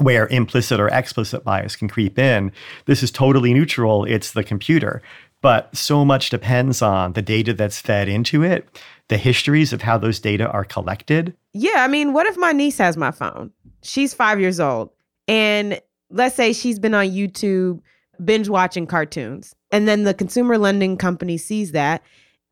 where 0.01 0.27
implicit 0.29 0.81
or 0.81 0.89
explicit 0.89 1.45
bias 1.45 1.77
can 1.77 1.89
creep 1.89 2.19
in. 2.19 2.53
This 2.87 3.03
is 3.03 3.11
totally 3.11 3.55
neutral. 3.55 4.05
It's 4.05 4.33
the 4.33 4.45
computer. 4.45 5.03
But 5.41 5.77
so 5.77 6.05
much 6.05 6.31
depends 6.31 6.81
on 6.81 7.13
the 7.13 7.23
data 7.23 7.53
that's 7.53 7.81
fed 7.81 8.09
into 8.09 8.43
it, 8.43 8.67
the 9.09 9.19
histories 9.19 9.73
of 9.73 9.83
how 9.83 9.99
those 9.99 10.19
data 10.19 10.49
are 10.51 10.65
collected. 10.65 11.37
Yeah, 11.55 11.85
I 11.85 11.89
mean, 11.89 12.13
what 12.13 12.27
if 12.27 12.37
my 12.37 12.53
niece 12.53 12.79
has 12.79 12.97
my 12.97 13.11
phone? 13.11 13.51
She's 13.83 14.13
five 14.13 14.41
years 14.41 14.61
old. 14.61 14.91
And 15.29 15.81
let's 16.11 16.35
say 16.35 16.53
she's 16.53 16.79
been 16.79 16.95
on 16.95 17.07
YouTube 17.07 17.81
binge 18.25 18.49
watching 18.49 18.87
cartoons. 18.87 19.55
And 19.71 19.89
then 19.89 20.05
the 20.05 20.15
consumer 20.15 20.59
lending 20.59 20.97
company 20.97 21.39
sees 21.39 21.73
that 21.73 22.03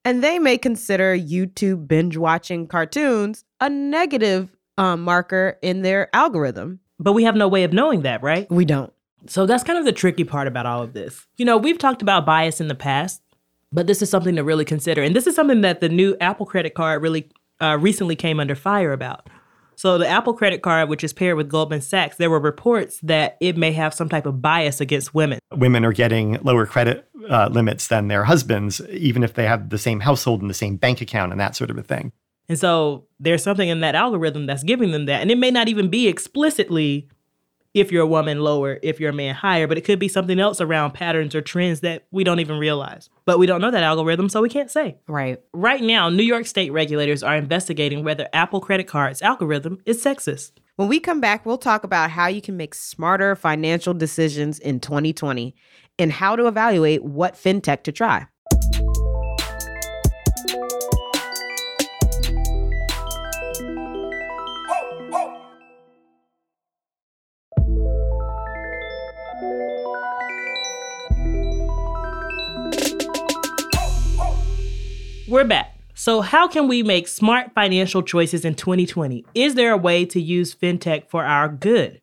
and 0.05 0.23
they 0.23 0.39
may 0.39 0.59
consider 0.59 1.17
YouTube 1.17 1.87
binge 1.87 2.17
watching 2.17 2.67
cartoons 2.67 3.45
a 3.61 3.69
negative 3.69 4.57
um, 4.79 5.03
marker 5.03 5.59
in 5.63 5.83
their 5.83 6.15
algorithm. 6.15 6.81
But 6.99 7.13
we 7.13 7.25
have 7.25 7.37
no 7.37 7.49
way 7.49 7.65
of 7.65 7.73
knowing 7.73 8.03
that, 8.03 8.23
right? 8.23 8.51
We 8.51 8.65
don't. 8.65 8.93
So 9.27 9.47
that's 9.47 9.63
kind 9.63 9.79
of 9.79 9.85
the 9.85 9.93
tricky 9.93 10.25
part 10.25 10.49
about 10.49 10.67
all 10.67 10.83
of 10.83 10.95
this. 10.95 11.27
You 11.37 11.45
know, 11.45 11.57
we've 11.57 11.79
talked 11.79 12.03
about 12.03 12.27
bias 12.27 12.61
in 12.61 12.69
the 12.69 12.75
past, 12.75 13.23
but 13.73 13.87
this 13.87 14.03
is 14.03 14.11
something 14.11 14.35
to 14.37 14.43
really 14.43 14.65
consider. 14.65 15.03
And 15.03 15.15
this 15.15 15.27
is 15.27 15.37
something 15.37 15.61
that 15.61 15.81
the 15.81 15.89
new 15.89 16.17
Apple 16.21 16.47
credit 16.47 16.75
card 16.75 17.03
really 17.03 17.31
uh, 17.63 17.79
recently 17.79 18.17
came 18.17 18.41
under 18.41 18.55
fire 18.55 18.93
about. 18.93 19.29
So 19.75 19.99
the 19.99 20.07
Apple 20.07 20.35
credit 20.35 20.63
card, 20.63 20.89
which 20.89 21.03
is 21.03 21.13
paired 21.13 21.37
with 21.37 21.49
Goldman 21.49 21.81
Sachs, 21.81 22.17
there 22.17 22.31
were 22.31 22.39
reports 22.39 23.01
that 23.03 23.37
it 23.41 23.57
may 23.57 23.73
have 23.73 23.95
some 23.95 24.09
type 24.09 24.27
of 24.27 24.43
bias 24.43 24.81
against 24.81 25.15
women. 25.15 25.39
Women 25.53 25.85
are 25.85 25.93
getting 25.93 26.39
lower 26.43 26.67
credit 26.67 27.09
uh, 27.29 27.49
limits 27.51 27.89
than 27.89 28.09
their 28.09 28.25
husbands, 28.25 28.81
even 28.91 29.23
if 29.25 29.35
they 29.35 29.47
have 29.47 29.71
the 29.71 29.79
same 29.79 30.01
household 30.01 30.41
and 30.41 30.51
the 30.51 30.55
same 30.55 30.77
bank 30.77 31.01
account 31.01 31.33
and 31.33 31.41
that 31.41 31.57
sort 31.57 31.71
of 31.71 31.79
a 31.79 31.83
thing. 31.83 32.13
And 32.49 32.59
so 32.59 33.07
there's 33.19 33.43
something 33.43 33.69
in 33.69 33.81
that 33.81 33.95
algorithm 33.95 34.47
that's 34.47 34.63
giving 34.63 34.91
them 34.91 35.07
that. 35.07 35.23
And 35.23 35.31
it 35.31 35.39
may 35.39 35.51
not 35.51 35.69
even 35.69 35.89
be 35.89 36.07
explicitly 36.07 37.09
if 37.75 37.91
you're 37.91 38.03
a 38.03 38.07
woman 38.07 38.41
lower, 38.41 38.79
if 38.83 39.01
you're 39.01 39.11
a 39.11 39.15
man 39.15 39.35
higher, 39.35 39.67
but 39.67 39.79
it 39.79 39.83
could 39.83 39.99
be 39.99 40.09
something 40.09 40.39
else 40.39 40.61
around 40.61 40.93
patterns 40.93 41.35
or 41.35 41.41
trends 41.41 41.81
that 41.81 42.07
we 42.11 42.25
don't 42.25 42.41
even 42.41 42.59
realize. 42.59 43.09
But 43.25 43.39
we 43.39 43.47
don't 43.47 43.61
know 43.61 43.71
that 43.71 43.83
algorithm, 43.83 44.29
so 44.29 44.43
we 44.43 44.49
can't 44.49 44.71
say. 44.71 44.99
Right. 45.07 45.41
Right 45.53 45.83
now, 45.83 46.09
New 46.09 46.23
York 46.23 46.47
state 46.47 46.71
regulators 46.71 47.23
are 47.23 47.37
investigating 47.37 48.05
whether 48.05 48.29
Apple 48.33 48.61
Credit 48.61 48.87
Card's 48.87 49.23
algorithm 49.23 49.79
is 49.87 50.03
sexist. 50.03 50.53
When 50.77 50.89
we 50.89 51.01
come 51.01 51.21
back, 51.21 51.47
we'll 51.47 51.59
talk 51.59 51.85
about 51.85 52.11
how 52.11 52.27
you 52.27 52.43
can 52.43 52.57
make 52.57 52.75
smarter 52.75 53.37
financial 53.37 53.95
decisions 53.95 54.59
in 54.59 54.81
2020 54.81 55.55
and 55.99 56.13
how 56.13 56.37
to 56.37 56.47
evaluate 56.47 57.05
what 57.05 57.35
fintech 57.35 57.83
to 57.85 57.93
try. 57.93 58.27
We're 75.33 75.45
back. 75.45 75.79
So, 75.95 76.21
how 76.21 76.47
can 76.47 76.69
we 76.69 76.83
make 76.83 77.09
smart 77.09 77.53
financial 77.55 78.03
choices 78.03 78.45
in 78.45 78.55
2020? 78.55 79.25
Is 79.35 79.55
there 79.55 79.73
a 79.73 79.79
way 79.79 80.05
to 80.05 80.21
use 80.21 80.55
fintech 80.55 81.09
for 81.09 81.25
our 81.25 81.49
good? 81.49 82.03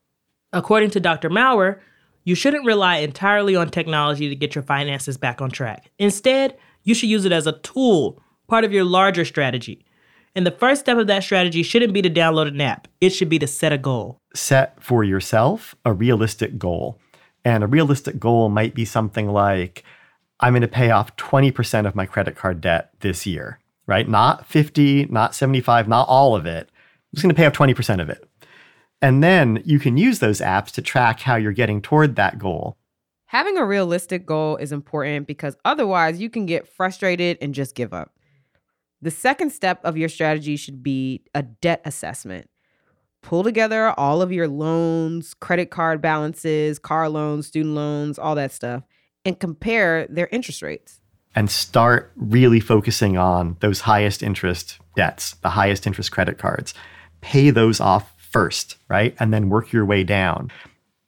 According 0.52 0.89
to 0.89 1.00
Dr. 1.00 1.30
Maurer, 1.30 1.80
you 2.24 2.34
shouldn't 2.34 2.65
rely 2.65 2.98
entirely 2.98 3.56
on 3.56 3.70
technology 3.70 4.30
to 4.30 4.36
get 4.36 4.56
your 4.56 4.63
finances 4.63 5.15
back 5.15 5.44
on 5.44 5.52
track. 5.52 5.92
Instead, 6.00 6.58
you 6.84 6.96
should 6.96 7.10
use 7.10 7.24
it 7.24 7.32
as 7.32 7.46
a 7.46 7.60
tool, 7.60 8.20
part 8.48 8.63
of 8.63 8.74
your 8.74 8.84
larger 8.84 9.26
strategy. 9.26 9.86
And 10.34 10.44
the 10.44 10.50
first 10.50 10.82
step 10.82 10.98
of 10.98 11.06
that 11.06 11.22
strategy 11.22 11.62
shouldn't 11.62 11.94
be 11.94 12.02
to 12.02 12.10
download 12.10 12.48
an 12.48 12.62
app, 12.62 12.88
it 13.00 13.12
should 13.12 13.30
be 13.30 13.38
to 13.38 13.48
set 13.48 13.72
a 13.72 13.78
goal. 13.78 14.18
Set 14.34 14.82
for 14.82 15.04
yourself 15.04 15.76
a 15.86 15.94
realistic 15.94 16.58
goal. 16.58 16.98
And 17.46 17.63
a 17.63 17.68
realistic 17.68 18.20
goal 18.20 18.50
might 18.50 18.74
be 18.74 18.86
something 18.86 19.30
like, 19.30 19.84
I'm 20.39 20.54
going 20.54 20.62
to 20.62 20.67
pay 20.67 20.91
off 20.91 21.15
20% 21.17 21.86
of 21.86 21.95
my 21.95 22.06
credit 22.06 22.36
card 22.36 22.62
debt 22.62 22.91
this 23.02 23.25
year, 23.25 23.60
right? 23.88 24.08
Not 24.08 24.45
50, 24.45 25.06
not 25.06 25.36
75, 25.36 25.88
not 25.88 26.08
all 26.08 26.36
of 26.36 26.45
it. 26.45 26.69
I'm 26.71 27.15
just 27.15 27.23
going 27.23 27.36
to 27.36 27.39
pay 27.39 27.45
off 27.45 27.54
20% 27.54 28.02
of 28.02 28.10
it. 28.10 28.23
And 29.02 29.23
then 29.23 29.62
you 29.65 29.80
can 29.80 29.97
use 29.97 30.19
those 30.19 30.39
apps 30.39 30.71
to 30.71 30.82
track 30.82 31.21
how 31.21 31.36
you're 31.36 31.52
getting 31.52 31.82
toward 31.82 32.15
that 32.15 32.38
goal. 32.38 32.78
Having 33.28 33.58
a 33.58 33.65
realistic 33.65 34.25
goal 34.25 34.58
is 34.58 34.71
important 34.71 35.28
because 35.28 35.56
otherwise 35.63 36.19
you 36.19 36.30
can 36.30 36.45
get 36.45 36.67
frustrated 36.67 37.38
and 37.41 37.54
just 37.54 37.75
give 37.75 37.93
up. 37.93 38.12
The 39.02 39.12
second 39.12 39.52
step 39.52 39.80
of 39.84 39.97
your 39.97 40.10
strategy 40.10 40.58
should 40.58 40.84
be 40.84 41.23
a 41.34 41.43
debt 41.43 41.82
assessment. 41.86 42.49
Pull 43.21 43.43
together 43.43 43.91
all 43.97 44.21
of 44.21 44.32
your 44.32 44.47
loans, 44.47 45.34
credit 45.34 45.69
card 45.69 46.02
balances, 46.02 46.80
car 46.80 47.08
loans, 47.08 47.47
student 47.47 47.75
loans, 47.75 48.17
all 48.17 48.36
that 48.36 48.52
stuff 48.52 48.84
and 49.25 49.39
compare 49.39 50.08
their 50.08 50.27
interest 50.27 50.62
rates. 50.62 50.99
And 51.36 51.49
start 51.49 52.12
really 52.15 52.60
focusing 52.60 53.17
on 53.17 53.58
those 53.60 53.82
highest 53.82 54.23
interest 54.23 54.79
debts, 54.95 55.36
the 55.36 55.49
highest 55.49 55.86
interest 55.86 56.12
credit 56.12 56.38
cards. 56.38 56.73
Pay 57.21 57.51
those 57.51 57.79
off 57.79 58.13
first, 58.17 58.77
right? 58.89 59.15
And 59.19 59.34
then 59.34 59.49
work 59.49 59.71
your 59.71 59.86
way 59.86 60.03
down. 60.03 60.51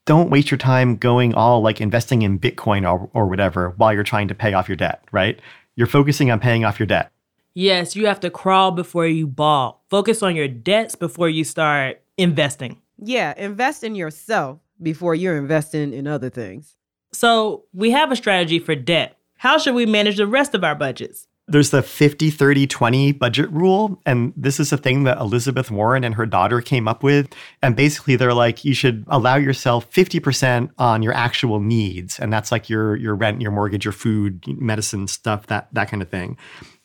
Don't 0.06 0.30
waste 0.30 0.52
your 0.52 0.58
time 0.58 0.96
going 0.96 1.34
all 1.34 1.62
like 1.62 1.80
investing 1.80 2.22
in 2.22 2.40
Bitcoin 2.40 2.90
or, 2.90 3.10
or 3.14 3.28
whatever 3.28 3.74
while 3.78 3.94
you're 3.94 4.04
trying 4.04 4.28
to 4.28 4.36
pay 4.36 4.54
off 4.54 4.68
your 4.68 4.76
debt, 4.76 5.04
right? 5.12 5.40
You're 5.76 5.88
focusing 5.88 6.32
on 6.32 6.40
paying 6.40 6.66
off 6.66 6.80
your 6.80 6.88
debt. 6.88 7.12
Yes, 7.54 7.96
you 7.96 8.08
have 8.08 8.20
to 8.22 8.30
crawl 8.30 8.72
before 8.72 9.08
you 9.08 9.28
ball. 9.28 9.84
Focus 9.90 10.24
on 10.24 10.36
your 10.36 10.48
debts 10.48 10.96
before 10.96 11.30
you 11.30 11.44
start 11.44 12.02
investing. 12.18 12.82
Yeah, 12.98 13.34
invest 13.36 13.84
in 13.84 13.96
yourself 13.96 14.60
before 14.82 15.16
you're 15.16 15.38
investing 15.38 15.94
in 15.94 16.08
other 16.08 16.30
things. 16.30 16.78
So 17.14 17.66
we 17.74 17.92
have 17.92 18.12
a 18.12 18.16
strategy 18.16 18.60
for 18.60 18.76
debt. 18.76 19.18
How 19.38 19.58
should 19.58 19.76
we 19.76 19.86
manage 19.86 20.18
the 20.18 20.28
rest 20.28 20.54
of 20.54 20.64
our 20.64 20.76
budgets? 20.76 21.28
There's 21.48 21.72
the 21.72 21.82
50 21.82 22.30
30 22.30 22.68
20 22.68 23.12
budget 23.14 23.52
rule. 23.52 24.00
And 24.06 24.32
this 24.38 24.60
is 24.60 24.72
a 24.72 24.78
thing 24.78 25.04
that 25.04 25.18
Elizabeth 25.18 25.70
Warren 25.70 26.04
and 26.04 26.16
her 26.16 26.26
daughter 26.26 26.62
came 26.62 26.88
up 26.88 27.04
with. 27.04 27.34
And 27.62 27.76
basically, 27.76 28.16
they're 28.16 28.34
like, 28.34 28.64
you 28.64 28.74
should 28.74 29.04
allow 29.08 29.36
yourself 29.36 29.92
50% 29.92 30.70
on 30.78 31.04
your 31.04 31.14
actual 31.14 31.60
needs. 31.60 32.20
And 32.20 32.32
that's 32.32 32.52
like 32.52 32.70
your, 32.70 32.96
your 32.96 33.16
rent, 33.16 33.42
your 33.42 33.52
mortgage, 33.52 33.84
your 33.84 33.92
food, 33.92 34.46
medicine 34.62 35.08
stuff, 35.08 35.48
that, 35.48 35.68
that 35.74 35.90
kind 35.90 36.02
of 36.02 36.10
thing. 36.10 36.38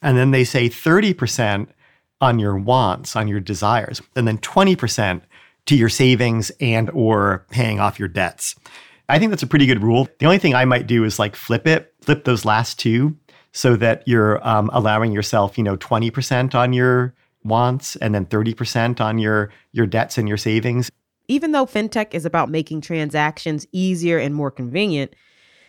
And 0.02 0.16
then 0.16 0.32
they 0.32 0.42
say 0.42 0.68
30% 0.68 1.68
on 2.20 2.38
your 2.38 2.56
wants, 2.56 3.14
on 3.14 3.28
your 3.28 3.40
desires, 3.40 4.02
and 4.16 4.26
then 4.26 4.38
20% 4.38 5.22
to 5.66 5.76
your 5.76 5.88
savings 5.88 6.50
and 6.60 6.90
or 6.90 7.46
paying 7.50 7.78
off 7.78 7.98
your 7.98 8.08
debts. 8.08 8.56
I 9.08 9.18
think 9.18 9.30
that's 9.30 9.42
a 9.42 9.46
pretty 9.46 9.66
good 9.66 9.82
rule. 9.82 10.08
The 10.18 10.26
only 10.26 10.38
thing 10.38 10.54
I 10.54 10.64
might 10.64 10.86
do 10.86 11.04
is 11.04 11.18
like 11.18 11.36
flip 11.36 11.66
it, 11.66 11.94
flip 12.00 12.24
those 12.24 12.44
last 12.44 12.78
two 12.78 13.16
so 13.52 13.76
that 13.76 14.02
you're 14.06 14.46
um, 14.46 14.68
allowing 14.72 15.12
yourself, 15.12 15.56
you 15.56 15.64
know, 15.64 15.76
20% 15.76 16.54
on 16.54 16.72
your 16.72 17.14
wants 17.44 17.96
and 17.96 18.14
then 18.14 18.26
30% 18.26 19.00
on 19.00 19.18
your 19.18 19.50
your 19.72 19.86
debts 19.86 20.18
and 20.18 20.28
your 20.28 20.36
savings. 20.36 20.90
Even 21.28 21.52
though 21.52 21.66
fintech 21.66 22.14
is 22.14 22.24
about 22.24 22.50
making 22.50 22.80
transactions 22.80 23.66
easier 23.72 24.18
and 24.18 24.34
more 24.34 24.50
convenient, 24.50 25.14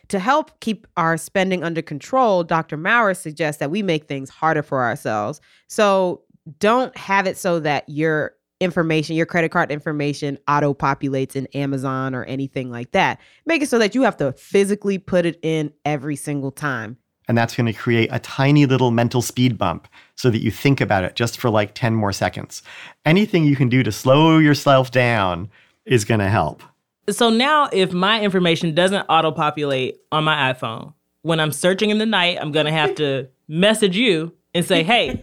to 0.10 0.19
help 0.19 0.60
keep 0.60 0.88
our 0.95 1.17
spending 1.17 1.63
under 1.63 1.82
control, 1.82 2.43
Dr. 2.43 2.78
Maurer 2.78 3.13
suggests 3.13 3.60
that 3.60 3.71
we 3.71 3.82
make 3.82 4.08
things 4.08 4.30
harder 4.30 4.63
for 4.63 4.84
ourselves. 4.84 5.41
So 5.67 6.21
don't 6.60 6.95
have 6.97 7.28
it 7.28 7.38
so 7.38 7.60
that 7.60 7.84
you're 7.88 8.34
information, 8.60 9.15
your 9.15 9.26
credit 9.26 9.50
card 9.50 9.72
information 9.72 10.38
auto 10.48 10.74
populates 10.74 11.36
in 11.36 11.48
Amazon 11.48 12.15
or 12.15 12.24
anything 12.24 12.72
like 12.72 12.91
that. 12.91 13.20
Make 13.46 13.62
it 13.62 13.70
so 13.70 13.80
that 13.80 13.96
you 13.96 14.04
have 14.04 14.17
to 14.17 14.34
physically 14.34 14.98
put 14.98 15.26
it 15.26 15.39
in 15.41 15.72
every 15.86 16.15
single 16.15 16.52
time. 16.52 16.98
And 17.28 17.38
that's 17.38 17.56
going 17.56 17.65
to 17.65 17.74
create 17.74 18.10
a 18.12 18.20
tiny 18.20 18.65
little 18.65 18.89
mental 18.89 19.22
speed 19.22 19.58
bump 19.58 19.88
so 20.15 20.30
that 20.30 20.41
you 20.41 20.50
think 20.50 20.80
about 20.80 21.04
it 21.04 21.15
just 21.15 21.39
for 21.39 21.50
like 21.50 21.74
10 21.74 21.93
more 21.93 22.13
seconds. 22.13 22.63
Anything 23.06 23.43
you 23.43 23.56
can 23.56 23.67
do 23.67 23.84
to 23.84 23.91
slow 23.91 24.38
yourself 24.38 24.91
down 24.91 25.50
is 25.86 26.06
going 26.06 26.22
to 26.22 26.30
help. 26.30 26.63
So 27.10 27.30
now, 27.30 27.70
if 27.72 27.93
my 27.93 28.22
information 28.22 28.74
doesn't 28.76 29.06
auto 29.10 29.32
populate 29.32 29.98
on 30.12 30.24
my 30.24 30.54
iPhone, 30.54 30.93
when 31.22 31.39
I'm 31.39 31.52
searching 31.52 31.89
in 31.89 31.98
the 31.98 32.06
night, 32.06 32.38
I'm 32.39 32.52
going 32.52 32.65
to 32.65 32.72
have 32.72 32.96
to 32.96 33.28
message 33.48 33.96
you 33.98 34.34
and 34.54 34.65
say, 34.65 34.84
hey, 34.84 35.20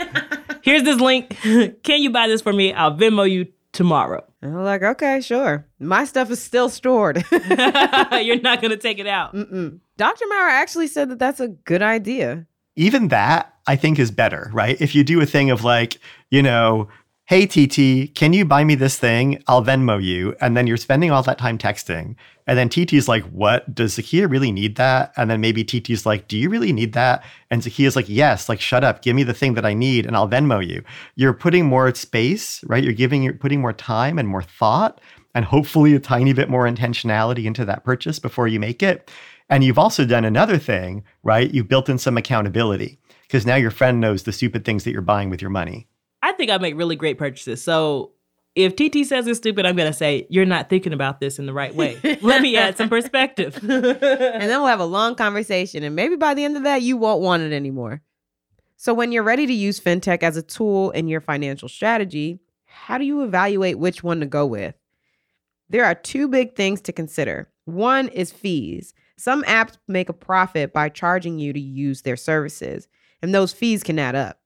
here's 0.65 0.83
this 0.83 1.01
link. 1.01 1.37
Can 1.83 2.03
you 2.03 2.11
buy 2.11 2.27
this 2.27 2.41
for 2.41 2.53
me? 2.53 2.73
I'll 2.73 2.97
Venmo 2.97 3.31
you 3.31 3.47
tomorrow. 3.73 4.25
And 4.43 4.57
I'm 4.57 4.65
like, 4.65 4.83
okay, 4.83 5.21
sure. 5.21 5.67
My 5.79 6.05
stuff 6.05 6.31
is 6.31 6.43
still 6.43 6.69
stored. 6.69 7.19
You're 7.31 8.41
not 8.41 8.61
going 8.61 8.71
to 8.71 8.77
take 8.77 8.99
it 8.99 9.07
out. 9.07 9.35
Mm-mm. 9.35 9.79
Dr. 9.97 10.25
Maurer 10.29 10.49
actually 10.49 10.89
said 10.89 11.11
that 11.11 11.19
that's 11.19 11.41
a 11.41 11.49
good 11.49 11.83
idea. 11.83 12.47
Even 12.77 13.09
that, 13.09 13.55
I 13.67 13.77
think, 13.77 13.99
is 13.99 14.11
better, 14.11 14.51
right? 14.53 14.81
If 14.81 14.95
you 14.95 15.05
do 15.05 15.21
a 15.21 15.27
thing 15.27 15.51
of 15.51 15.63
like, 15.63 15.99
you 16.31 16.43
know, 16.43 16.89
hey, 17.27 17.47
TT, 17.47 18.15
can 18.15 18.35
you 18.35 18.45
buy 18.45 18.65
me 18.65 18.75
this 18.75 18.99
thing? 18.99 19.43
I'll 19.47 19.65
Venmo 19.65 20.03
you. 20.03 20.37
And 20.43 20.55
then 20.55 20.67
you're 20.67 20.77
spending 20.77 21.11
all 21.11 21.23
that 21.23 21.39
time 21.39 21.57
texting. 21.57 22.17
And 22.47 22.59
then 22.59 22.69
TT's 22.69 23.09
like, 23.09 23.25
what? 23.25 23.75
Does 23.75 23.97
Zakiya 23.97 24.31
really 24.31 24.53
need 24.53 24.77
that? 24.77 25.15
And 25.17 25.31
then 25.31 25.41
maybe 25.41 25.65
TT's 25.65 26.05
like, 26.05 26.29
do 26.29 26.37
you 26.37 26.51
really 26.51 26.71
need 26.71 26.93
that? 26.93 27.25
And 27.51 27.63
Zakiya's 27.63 27.97
like, 27.97 28.11
yes, 28.11 28.51
like, 28.51 28.61
shut 28.61 28.85
up. 28.85 29.01
Give 29.01 29.17
me 29.17 29.23
the 29.23 29.33
thing 29.33 29.55
that 29.55 29.65
I 29.65 29.73
need 29.73 30.05
and 30.05 30.15
I'll 30.15 30.29
Venmo 30.29 30.67
you. 30.67 30.85
You're 31.15 31.33
putting 31.33 31.65
more 31.65 31.95
space, 31.95 32.63
right? 32.65 32.85
You're 32.85 32.93
giving, 32.93 33.23
you're 33.23 33.33
putting 33.33 33.63
more 33.63 33.73
time 33.73 34.19
and 34.19 34.29
more 34.29 34.43
thought 34.43 35.01
and 35.35 35.47
hopefully 35.47 35.95
a 35.95 36.01
tiny 36.01 36.35
bit 36.35 36.51
more 36.51 36.69
intentionality 36.69 37.47
into 37.47 37.65
that 37.65 37.85
purchase 37.85 38.19
before 38.19 38.49
you 38.49 38.61
make 38.61 38.83
it. 38.83 39.11
And 39.49 39.65
you've 39.65 39.79
also 39.79 40.05
done 40.05 40.27
another 40.27 40.59
thing, 40.59 41.05
right? 41.23 41.51
You've 41.51 41.69
built 41.69 41.89
in 41.89 41.97
some 41.97 42.19
accountability 42.19 42.99
because 43.23 43.47
now 43.47 43.57
your 43.57 43.71
friend 43.71 43.99
knows 43.99 44.25
the 44.25 44.33
stupid 44.33 44.67
things 44.67 44.85
that 44.85 44.93
you're 44.93 45.01
buying 45.01 45.31
with 45.31 45.41
your 45.41 45.51
money. 45.51 45.89
I 46.25 46.33
think 46.33 46.51
I 46.51 46.57
make 46.57 46.75
really 46.75 46.97
great 46.97 47.19
purchases. 47.19 47.63
So 47.63 48.13
if 48.55 48.77
TT 48.77 49.07
says 49.07 49.27
it's 49.27 49.39
stupid, 49.39 49.67
I'm 49.67 49.77
going 49.77 49.93
to 49.93 49.97
say, 49.97 50.27
you're 50.31 50.47
not 50.47 50.71
thinking 50.71 50.95
about 50.95 51.21
this 51.21 51.39
in 51.39 51.45
the 51.45 51.53
right 51.53 51.75
way. 51.75 51.99
Let 52.23 52.41
me 52.41 52.57
add 52.57 52.79
some 52.79 52.89
perspective. 52.89 53.59
and 53.63 53.71
then 54.01 54.49
we'll 54.49 54.69
have 54.69 54.81
a 54.81 54.87
long 54.87 55.17
conversation. 55.17 55.83
And 55.83 55.95
maybe 55.95 56.17
by 56.17 56.33
the 56.33 56.43
end 56.43 56.57
of 56.57 56.63
that, 56.63 56.81
you 56.81 56.97
won't 56.97 57.21
want 57.21 57.43
it 57.43 57.53
anymore. 57.53 58.01
So 58.79 58.95
when 58.95 59.13
you're 59.13 59.23
ready 59.23 59.47
to 59.47 59.53
use 59.53 59.79
fintech 59.79 60.23
as 60.23 60.39
a 60.39 60.43
tool 60.43 60.93
in 60.93 61.09
your 61.09 61.21
financial 61.21 61.69
strategy, 61.69 62.41
how 62.65 62.97
do 62.97 63.05
you 63.05 63.23
evaluate 63.23 63.79
which 63.79 64.03
one 64.03 64.21
to 64.21 64.27
go 64.27 64.47
with? 64.47 64.75
There 65.69 65.85
are 65.85 65.95
two 65.95 66.27
big 66.27 66.57
things 66.57 66.81
to 66.83 66.93
consider. 66.93 67.51
One 67.67 68.09
is 68.09 68.33
fees. 68.33 68.95
Some 69.19 69.43
apps 69.45 69.77
make 69.89 70.09
a 70.09 70.15
profit 70.15 70.73
by 70.73 70.89
charging 70.89 71.39
you 71.39 71.53
to 71.53 71.61
use 71.61 72.01
their 72.01 72.17
services, 72.17 72.89
and 73.21 73.35
those 73.35 73.53
fees 73.53 73.83
can 73.83 73.99
add 73.99 74.15
up. 74.15 74.41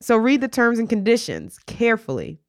So 0.00 0.16
read 0.16 0.40
the 0.40 0.48
terms 0.48 0.78
and 0.78 0.88
conditions 0.88 1.58
carefully. 1.66 2.40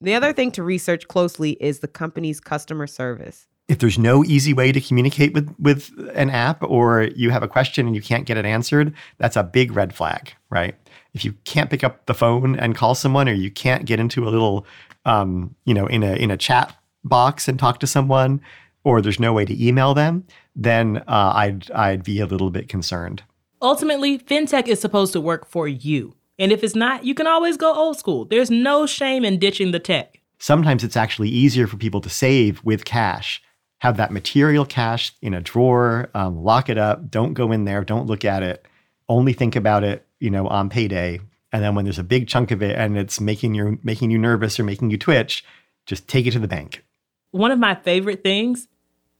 The 0.00 0.14
other 0.14 0.32
thing 0.32 0.50
to 0.52 0.62
research 0.62 1.08
closely 1.08 1.52
is 1.60 1.80
the 1.80 1.88
company's 1.88 2.40
customer 2.40 2.86
service. 2.86 3.46
If 3.68 3.78
there's 3.78 3.98
no 3.98 4.24
easy 4.24 4.52
way 4.52 4.72
to 4.72 4.80
communicate 4.80 5.32
with, 5.32 5.54
with 5.58 5.92
an 6.14 6.30
app 6.30 6.62
or 6.62 7.02
you 7.14 7.30
have 7.30 7.42
a 7.42 7.48
question 7.48 7.86
and 7.86 7.94
you 7.94 8.02
can't 8.02 8.26
get 8.26 8.36
it 8.36 8.44
answered, 8.44 8.94
that's 9.18 9.36
a 9.36 9.44
big 9.44 9.72
red 9.72 9.94
flag, 9.94 10.32
right? 10.48 10.74
If 11.12 11.24
you 11.24 11.34
can't 11.44 11.70
pick 11.70 11.84
up 11.84 12.06
the 12.06 12.14
phone 12.14 12.58
and 12.58 12.74
call 12.74 12.94
someone 12.94 13.28
or 13.28 13.32
you 13.32 13.50
can't 13.50 13.84
get 13.84 14.00
into 14.00 14.26
a 14.26 14.30
little 14.30 14.66
um, 15.04 15.54
you 15.64 15.74
know, 15.74 15.86
in 15.86 16.02
a 16.02 16.14
in 16.14 16.30
a 16.30 16.36
chat 16.36 16.76
box 17.04 17.48
and 17.48 17.58
talk 17.58 17.80
to 17.80 17.86
someone, 17.86 18.40
or 18.84 19.00
there's 19.00 19.20
no 19.20 19.32
way 19.32 19.44
to 19.44 19.66
email 19.66 19.94
them, 19.94 20.24
then 20.54 20.98
uh, 21.08 21.32
I'd 21.34 21.70
I'd 21.72 22.04
be 22.04 22.20
a 22.20 22.26
little 22.26 22.50
bit 22.50 22.68
concerned. 22.68 23.22
Ultimately, 23.62 24.18
fintech 24.18 24.68
is 24.68 24.80
supposed 24.80 25.12
to 25.12 25.20
work 25.20 25.46
for 25.46 25.68
you. 25.68 26.14
And 26.40 26.52
if 26.52 26.64
it's 26.64 26.74
not, 26.74 27.04
you 27.04 27.14
can 27.14 27.26
always 27.26 27.58
go 27.58 27.74
old 27.74 27.98
school. 27.98 28.24
There's 28.24 28.50
no 28.50 28.86
shame 28.86 29.26
in 29.26 29.38
ditching 29.38 29.72
the 29.72 29.78
tech. 29.78 30.20
Sometimes 30.38 30.82
it's 30.82 30.96
actually 30.96 31.28
easier 31.28 31.66
for 31.66 31.76
people 31.76 32.00
to 32.00 32.08
save 32.08 32.64
with 32.64 32.86
cash. 32.86 33.42
Have 33.80 33.98
that 33.98 34.10
material 34.10 34.64
cash 34.64 35.12
in 35.20 35.34
a 35.34 35.42
drawer, 35.42 36.08
um, 36.14 36.42
lock 36.42 36.70
it 36.70 36.78
up, 36.78 37.10
don't 37.10 37.34
go 37.34 37.52
in 37.52 37.66
there, 37.66 37.84
don't 37.84 38.06
look 38.06 38.24
at 38.24 38.42
it. 38.42 38.66
Only 39.06 39.34
think 39.34 39.54
about 39.54 39.84
it, 39.84 40.06
you 40.18 40.30
know, 40.30 40.48
on 40.48 40.70
payday. 40.70 41.20
And 41.52 41.62
then 41.62 41.74
when 41.74 41.84
there's 41.84 41.98
a 41.98 42.04
big 42.04 42.26
chunk 42.26 42.50
of 42.52 42.62
it 42.62 42.74
and 42.78 42.96
it's 42.96 43.20
making 43.20 43.54
you 43.54 43.78
making 43.82 44.10
you 44.10 44.18
nervous 44.18 44.58
or 44.58 44.64
making 44.64 44.90
you 44.90 44.96
twitch, 44.96 45.44
just 45.84 46.08
take 46.08 46.26
it 46.26 46.30
to 46.30 46.38
the 46.38 46.48
bank. 46.48 46.84
One 47.32 47.50
of 47.50 47.58
my 47.58 47.74
favorite 47.74 48.24
things 48.24 48.66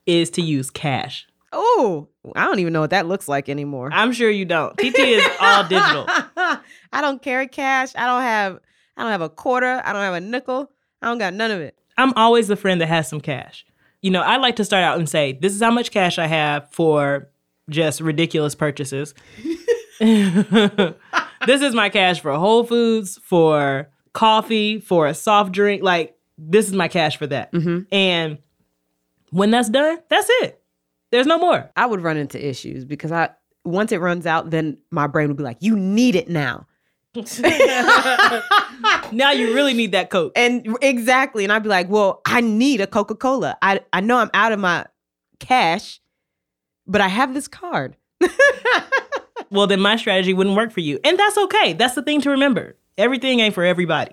is 0.07 0.31
to 0.31 0.43
use 0.43 0.71
cash. 0.71 1.27
Oh, 1.53 2.09
I 2.37 2.45
don't 2.45 2.61
even 2.61 2.73
know 2.73 2.81
what 2.81 2.91
that 2.91 3.07
looks 3.07 3.29
like 3.29 3.49
anymore. 3.49 3.91
I'm 3.93 4.13
sure 4.13 4.31
you 4.31 4.45
don't. 4.45 4.77
TT 4.77 4.83
is 4.99 5.27
all 5.41 5.63
digital. 5.65 6.05
I 6.37 7.01
don't 7.01 7.21
carry 7.21 7.49
cash. 7.49 7.93
I 7.97 8.07
don't 8.07 8.23
have 8.23 8.61
I 8.97 9.03
don't 9.03 9.13
have 9.13 9.23
a 9.23 9.29
quarter. 9.29 9.81
I 9.85 9.93
don't 9.93 10.03
have 10.03 10.15
a 10.15 10.21
nickel. 10.21 10.71
I 11.03 11.09
don't 11.09 11.19
got 11.19 11.35
none 11.35 11.51
of 11.51 11.61
it. 11.61 11.77
I'm 11.97 12.13
always 12.15 12.49
the 12.49 12.57
friend 12.57 12.81
that 12.81 12.89
has 12.89 13.09
some 13.09 13.21
cash. 13.21 13.65
You 14.03 14.11
know, 14.11 14.23
I 14.23 14.37
like 14.37 14.57
to 14.57 14.65
start 14.65 14.85
out 14.85 14.99
and 14.99 15.09
say, 15.09 15.33
this 15.33 15.55
is 15.55 15.63
how 15.63 15.71
much 15.71 15.91
cash 15.91 16.19
I 16.19 16.27
have 16.27 16.71
for 16.73 17.31
just 17.69 18.01
ridiculous 18.01 18.55
purchases. 18.55 19.15
this 20.01 20.95
is 21.49 21.75
my 21.75 21.91
cash 21.91 22.21
for 22.21 22.33
Whole 22.33 22.65
Foods, 22.65 23.19
for 23.23 23.91
coffee, 24.13 24.81
for 24.81 25.07
a 25.07 25.15
soft 25.15 25.53
drink. 25.53 25.83
Like, 25.83 26.17
this 26.39 26.67
is 26.67 26.73
my 26.73 26.89
cash 26.89 27.17
for 27.17 27.27
that. 27.27 27.53
Mm-hmm. 27.53 27.81
And 27.93 28.39
when 29.31 29.51
that's 29.51 29.69
done, 29.69 29.99
that's 30.09 30.29
it. 30.43 30.60
There's 31.11 31.27
no 31.27 31.39
more. 31.39 31.71
I 31.77 31.87
would 31.87 32.03
run 32.03 32.17
into 32.17 32.45
issues 32.45 32.85
because 32.85 33.13
I 33.13 33.31
once 33.65 33.93
it 33.93 33.99
runs 33.99 34.27
out, 34.27 34.51
then 34.51 34.79
my 34.91 35.07
brain 35.07 35.29
would 35.29 35.37
be 35.37 35.43
like, 35.43 35.59
"You 35.61 35.77
need 35.77 36.15
it 36.15 36.29
now." 36.29 36.67
now 39.13 39.33
you 39.33 39.53
really 39.53 39.75
need 39.75 39.91
that 39.93 40.11
Coke. 40.11 40.33
And 40.37 40.77
exactly, 40.81 41.43
and 41.45 41.53
I'd 41.53 41.63
be 41.63 41.69
like, 41.69 41.89
"Well, 41.89 42.21
I 42.25 42.41
need 42.41 42.81
a 42.81 42.87
Coca 42.87 43.17
Cola. 43.17 43.59
I 43.61 43.81
I 43.93 44.01
know 44.01 44.19
I'm 44.19 44.31
out 44.33 44.53
of 44.53 44.61
my 44.61 44.87
cash, 45.41 46.01
but 46.87 47.01
I 47.01 47.09
have 47.09 47.35
this 47.35 47.49
card." 47.49 47.97
well, 49.51 49.67
then 49.67 49.81
my 49.81 49.97
strategy 49.97 50.33
wouldn't 50.33 50.57
work 50.57 50.71
for 50.71 50.81
you, 50.81 51.01
and 51.03 51.19
that's 51.19 51.37
okay. 51.37 51.73
That's 51.73 51.95
the 51.95 52.03
thing 52.03 52.21
to 52.23 52.31
remember. 52.31 52.77
Everything 52.97 53.41
ain't 53.41 53.55
for 53.55 53.65
everybody. 53.65 54.13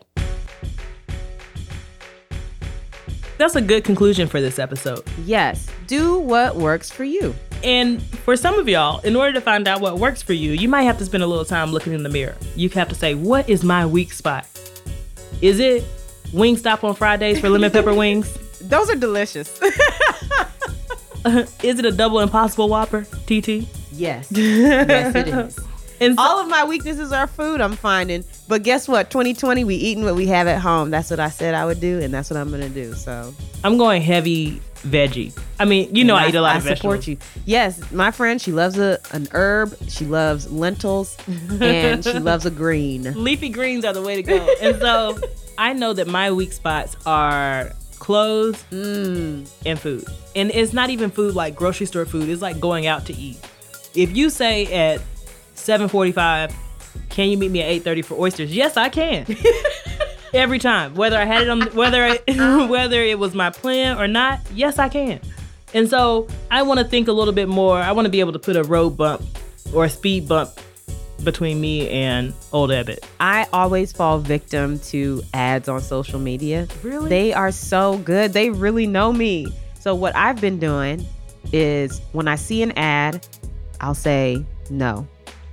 That's 3.38 3.56
a 3.56 3.62
good 3.62 3.84
conclusion 3.84 4.28
for 4.28 4.42
this 4.42 4.58
episode. 4.60 5.04
Yes, 5.26 5.68
do 5.86 6.18
what 6.18 6.56
works 6.56 6.90
for 6.90 7.04
you. 7.04 7.36
And 7.64 8.02
for 8.02 8.36
some 8.36 8.58
of 8.60 8.68
y'all, 8.68 9.00
in 9.02 9.16
order 9.16 9.34
to 9.34 9.42
find 9.42 9.68
out 9.68 9.82
what 9.82 10.00
works 10.00 10.22
for 10.22 10.34
you, 10.34 10.52
you 10.52 10.68
might 10.70 10.84
have 10.84 10.98
to 11.00 11.06
spend 11.06 11.24
a 11.24 11.28
little 11.28 11.46
time 11.46 11.72
looking 11.72 11.94
in 11.94 12.04
the 12.04 12.10
mirror. 12.10 12.36
You 12.56 12.70
have 12.70 12.90
to 12.90 12.96
say, 12.96 13.16
what 13.16 13.50
is 13.50 13.64
my 13.64 13.86
weak 13.86 14.12
spot? 14.14 14.48
Is 15.42 15.60
it 15.60 15.84
Wingstop 16.32 16.84
on 16.84 16.96
Fridays 16.96 17.40
for 17.40 17.50
lemon 17.50 17.72
pepper 17.72 17.94
wings? 17.96 18.38
Those 18.60 18.90
are 18.90 18.96
delicious. 18.96 19.60
is 21.64 21.80
it 21.80 21.86
a 21.86 21.92
double 21.92 22.20
impossible 22.20 22.70
whopper, 22.70 23.04
TT? 23.26 23.68
Yes. 23.92 24.32
yes, 24.32 25.16
it 25.16 25.28
is. 25.28 25.60
And 26.00 26.16
so, 26.16 26.22
all 26.22 26.40
of 26.40 26.48
my 26.48 26.64
weaknesses 26.64 27.12
are 27.12 27.28
food, 27.28 27.62
I'm 27.62 27.76
finding. 27.76 28.24
But 28.48 28.64
guess 28.64 28.88
what? 28.88 29.10
2020, 29.10 29.64
we 29.64 29.76
eating 29.76 30.04
what 30.04 30.16
we 30.16 30.28
have 30.28 30.48
at 30.48 30.60
home. 30.60 30.90
That's 30.90 31.10
what 31.10 31.20
I 31.20 31.30
said 31.30 31.54
I 31.54 31.66
would 31.66 31.80
do, 31.80 32.00
and 32.00 32.14
that's 32.14 32.30
what 32.30 32.38
I'm 32.38 32.52
gonna 32.52 32.70
do. 32.70 32.94
So 32.94 33.34
I'm 33.64 33.78
going 33.78 34.02
heavy 34.02 34.62
veggie. 34.78 35.38
I 35.60 35.66
mean, 35.66 35.94
you 35.96 36.04
know, 36.04 36.16
I, 36.16 36.26
I, 36.26 36.28
eat 36.30 36.36
a 36.36 36.42
lot 36.42 36.56
I 36.56 36.58
of 36.58 36.64
vegetables. 36.64 37.06
support 37.06 37.08
you. 37.08 37.18
Yes, 37.46 37.92
my 37.92 38.12
friend, 38.12 38.42
she 38.42 38.52
loves 38.52 38.78
a 38.78 39.00
an 39.12 39.28
herb. 39.32 39.76
She 39.90 40.06
loves 40.06 40.52
lentils, 40.52 41.18
and 41.62 42.04
she 42.04 42.20
loves 42.20 42.46
a 42.46 42.52
green. 42.52 43.04
Leafy 43.22 43.50
greens 43.50 43.84
are 43.86 43.94
the 43.94 44.02
way 44.02 44.16
to 44.16 44.24
go. 44.24 44.56
and 44.62 44.80
so 44.80 45.20
I 45.58 45.74
know 45.74 45.94
that 45.94 46.08
my 46.08 46.32
weak 46.32 46.54
spots 46.54 46.96
are 47.06 47.72
clothes 48.00 48.64
mm. 48.72 49.50
and 49.66 49.80
food. 49.80 50.06
And 50.36 50.52
it's 50.52 50.74
not 50.74 50.90
even 50.90 51.10
food 51.10 51.36
like 51.36 51.56
grocery 51.56 51.88
store 51.88 52.06
food. 52.06 52.30
It's 52.30 52.42
like 52.42 52.60
going 52.60 52.86
out 52.86 53.06
to 53.08 53.14
eat. 53.14 53.40
If 53.96 54.16
you 54.16 54.30
say 54.30 54.66
at 54.68 55.02
7:45. 55.58 56.54
Can 57.10 57.30
you 57.30 57.38
meet 57.38 57.52
me 57.52 57.62
at 57.62 57.70
8:30 57.84 58.02
for 58.06 58.16
oysters? 58.16 58.56
Yes, 58.56 58.78
I 58.78 58.90
can. 58.90 59.26
Every 60.34 60.60
time, 60.60 60.94
whether 60.96 61.18
I 61.18 61.26
had 61.26 61.44
it 61.44 61.50
on, 61.50 61.62
whether 61.74 62.04
I, 62.04 62.20
whether 62.70 63.02
it 63.02 63.18
was 63.20 63.34
my 63.34 63.50
plan 63.50 63.98
or 63.98 64.08
not, 64.08 64.40
yes, 64.54 64.80
I 64.80 64.90
can. 64.90 65.20
And 65.74 65.90
so 65.90 66.28
I 66.50 66.64
want 66.64 66.80
to 66.80 66.86
think 66.86 67.08
a 67.08 67.14
little 67.14 67.34
bit 67.34 67.48
more. 67.48 67.78
I 67.78 67.92
want 67.92 68.06
to 68.06 68.10
be 68.10 68.20
able 68.20 68.34
to 68.34 68.40
put 68.40 68.56
a 68.56 68.64
road 68.64 68.92
bump 68.92 69.22
or 69.74 69.86
a 69.86 69.90
speed 69.90 70.28
bump 70.28 70.52
between 71.24 71.60
me 71.60 71.90
and 71.90 72.34
old 72.54 72.70
Ebbet. 72.70 73.00
I 73.20 73.48
always 73.52 73.92
fall 73.92 74.20
victim 74.20 74.80
to 74.80 75.24
ads 75.34 75.68
on 75.68 75.82
social 75.82 76.20
media. 76.20 76.68
Really? 76.84 77.10
They 77.10 77.34
are 77.34 77.52
so 77.52 77.98
good. 78.00 78.34
They 78.34 78.50
really 78.50 78.88
know 78.88 79.12
me. 79.12 79.48
So 79.80 79.96
what 79.96 80.16
I've 80.16 80.40
been 80.40 80.60
doing 80.60 81.06
is 81.52 82.00
when 82.12 82.28
I 82.28 82.36
see 82.36 82.62
an 82.62 82.72
ad, 82.74 83.28
I'll 83.82 83.96
say 83.96 84.46
no. 84.70 85.08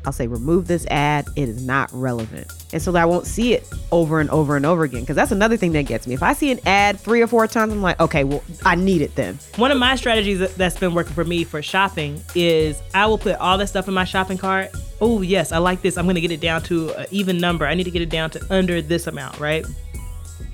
I'll 0.05 0.13
say, 0.13 0.27
remove 0.27 0.67
this 0.67 0.87
ad. 0.87 1.27
It 1.37 1.49
is 1.49 1.65
not 1.65 1.91
relevant. 1.93 2.53
And 2.73 2.83
so 2.83 2.93
that 2.93 3.03
I 3.03 3.07
won't 3.07 3.27
see 3.27 3.55
it 3.55 3.69
over 3.93 4.21
and 4.21 4.31
over 4.31 4.57
and 4.57 4.67
over 4.67 4.85
again. 4.85 5.01
Because 5.01 5.17
that's 5.17 5.33
another 5.33 5.57
thing 5.57 5.73
that 5.73 5.83
gets 5.83 6.07
me. 6.07 6.15
If 6.15 6.23
I 6.23 6.33
see 6.33 6.51
an 6.51 6.61
ad 6.67 7.01
three 7.01 7.23
or 7.23 7.27
four 7.27 7.47
times, 7.47 7.73
I'm 7.73 7.83
like, 7.83 8.01
okay, 8.01 8.25
well, 8.25 8.43
I 8.65 8.75
need 8.75 9.03
it 9.03 9.15
then. 9.15 9.39
One 9.57 9.71
of 9.71 9.79
my 9.79 9.97
strategies 9.97 10.39
that's 10.57 10.79
been 10.79 10.95
working 10.95 11.15
for 11.15 11.25
me 11.25 11.45
for 11.45 11.63
shopping 11.63 12.23
is 12.35 12.83
I 12.95 13.07
will 13.07 13.19
put 13.19 13.37
all 13.37 13.59
the 13.59 13.67
stuff 13.67 13.89
in 13.89 13.95
my 13.95 14.05
shopping 14.05 14.39
cart 14.39 14.75
oh 15.01 15.23
yes, 15.23 15.53
I 15.53 15.59
like 15.59 15.83
this. 15.83 15.99
I'm 15.99 16.07
gonna 16.07 16.21
get 16.21 16.33
it 16.33 16.41
down 16.41 16.63
to 16.63 16.91
an 16.93 17.07
even 17.11 17.39
number. 17.39 17.67
I 17.67 17.75
need 17.75 17.85
to 17.85 17.91
get 17.91 18.03
it 18.03 18.11
down 18.11 18.31
to 18.31 18.55
under 18.55 18.81
this 18.81 19.07
amount, 19.07 19.39
right? 19.39 19.65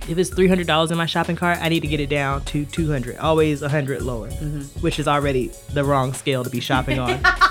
If 0.08 0.18
it's 0.18 0.30
three 0.30 0.48
hundred 0.48 0.66
dollars 0.66 0.90
in 0.90 0.98
my 0.98 1.06
shopping 1.06 1.36
cart, 1.36 1.58
I 1.60 1.68
need 1.68 1.80
to 1.80 1.88
get 1.88 2.00
it 2.00 2.08
down 2.08 2.44
to 2.46 2.64
two 2.64 2.90
hundred. 2.90 3.16
Always 3.18 3.62
a 3.62 3.68
hundred 3.68 4.02
lower, 4.02 4.28
mm-hmm. 4.28 4.80
which 4.80 4.98
is 4.98 5.06
already 5.06 5.52
the 5.72 5.84
wrong 5.84 6.12
scale 6.12 6.42
to 6.42 6.50
be 6.50 6.60
shopping 6.60 6.98
on. 6.98 7.20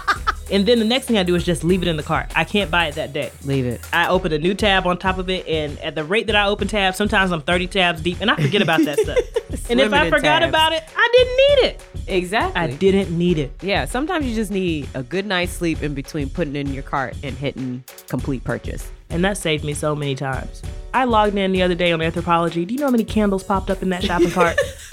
and 0.51 0.65
then 0.65 0.79
the 0.79 0.85
next 0.85 1.05
thing 1.05 1.17
I 1.17 1.23
do 1.23 1.35
is 1.35 1.43
just 1.43 1.63
leave 1.63 1.81
it 1.81 1.87
in 1.87 1.97
the 1.97 2.03
cart. 2.03 2.31
I 2.35 2.43
can't 2.43 2.71
buy 2.71 2.87
it 2.87 2.95
that 2.95 3.13
day. 3.13 3.31
Leave 3.43 3.65
it. 3.65 3.81
I 3.93 4.07
open 4.07 4.31
a 4.33 4.37
new 4.37 4.53
tab 4.53 4.87
on 4.87 4.97
top 4.97 5.17
of 5.17 5.29
it, 5.29 5.47
and 5.47 5.77
at 5.79 5.95
the 5.95 6.03
rate 6.03 6.27
that 6.27 6.35
I 6.35 6.47
open 6.47 6.67
tabs, 6.67 6.97
sometimes 6.97 7.31
I'm 7.31 7.41
30 7.41 7.67
tabs 7.67 8.01
deep, 8.01 8.21
and 8.21 8.31
I 8.31 8.35
forget 8.35 8.61
about 8.61 8.83
that 8.85 8.99
stuff. 8.99 9.17
and 9.69 9.79
if 9.79 9.93
I 9.93 10.09
forgot 10.09 10.39
tabs. 10.39 10.49
about 10.49 10.73
it, 10.73 10.83
I 10.95 11.09
didn't 11.11 11.37
need 11.37 11.69
it. 11.69 11.83
Exactly. 12.07 12.61
I 12.61 12.67
didn't 12.67 13.17
need 13.17 13.37
it. 13.37 13.51
Yeah, 13.61 13.85
sometimes 13.85 14.25
you 14.25 14.35
just 14.35 14.51
need 14.51 14.87
a 14.93 15.03
good 15.03 15.25
night's 15.25 15.51
sleep 15.51 15.83
in 15.83 15.93
between 15.93 16.29
putting 16.29 16.55
it 16.55 16.67
in 16.67 16.73
your 16.73 16.83
cart 16.83 17.15
and 17.23 17.35
hitting 17.35 17.83
complete 18.07 18.43
purchase. 18.43 18.89
And 19.11 19.23
that 19.25 19.37
saved 19.37 19.63
me 19.63 19.73
so 19.73 19.95
many 19.95 20.15
times. 20.15 20.61
I 20.93 21.03
logged 21.03 21.35
in 21.35 21.51
the 21.51 21.61
other 21.61 21.75
day 21.75 21.91
on 21.91 21.99
Anthropologie. 21.99 22.67
Do 22.67 22.73
you 22.73 22.79
know 22.79 22.87
how 22.87 22.91
many 22.91 23.03
candles 23.03 23.43
popped 23.43 23.69
up 23.69 23.81
in 23.81 23.89
that 23.89 24.03
shopping 24.03 24.31
cart? 24.31 24.57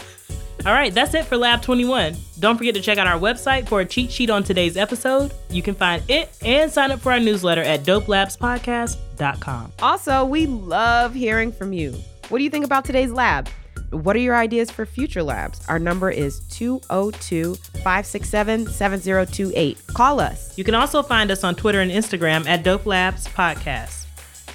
All 0.66 0.72
right, 0.72 0.92
that's 0.92 1.14
it 1.14 1.26
for 1.26 1.36
Lab 1.36 1.62
21. 1.62 2.16
Don't 2.40 2.56
forget 2.58 2.74
to 2.74 2.80
check 2.80 2.98
out 2.98 3.06
our 3.06 3.20
website 3.20 3.68
for 3.68 3.82
a 3.82 3.84
cheat 3.84 4.10
sheet 4.10 4.30
on 4.30 4.42
today's 4.42 4.76
episode. 4.76 5.32
You 5.48 5.62
can 5.62 5.76
find 5.76 6.02
it 6.08 6.36
and 6.44 6.72
sign 6.72 6.90
up 6.90 6.98
for 6.98 7.12
our 7.12 7.20
newsletter 7.20 7.62
at 7.62 7.84
dopelabspodcast.com. 7.84 9.72
Also, 9.80 10.24
we 10.24 10.46
love 10.46 11.14
hearing 11.14 11.52
from 11.52 11.72
you. 11.72 11.92
What 12.30 12.38
do 12.38 12.44
you 12.44 12.50
think 12.50 12.64
about 12.64 12.84
today's 12.84 13.12
lab? 13.12 13.48
What 13.90 14.16
are 14.16 14.18
your 14.18 14.34
ideas 14.34 14.68
for 14.72 14.84
future 14.84 15.22
labs? 15.22 15.64
Our 15.68 15.78
number 15.78 16.10
is 16.10 16.40
202 16.48 17.54
567 17.54 18.66
7028. 18.66 19.86
Call 19.94 20.18
us. 20.18 20.58
You 20.58 20.64
can 20.64 20.74
also 20.74 21.00
find 21.00 21.30
us 21.30 21.44
on 21.44 21.54
Twitter 21.54 21.80
and 21.80 21.92
Instagram 21.92 22.44
at 22.48 22.64
Dope 22.64 22.86
Labs 22.86 23.28
Podcast. 23.28 24.05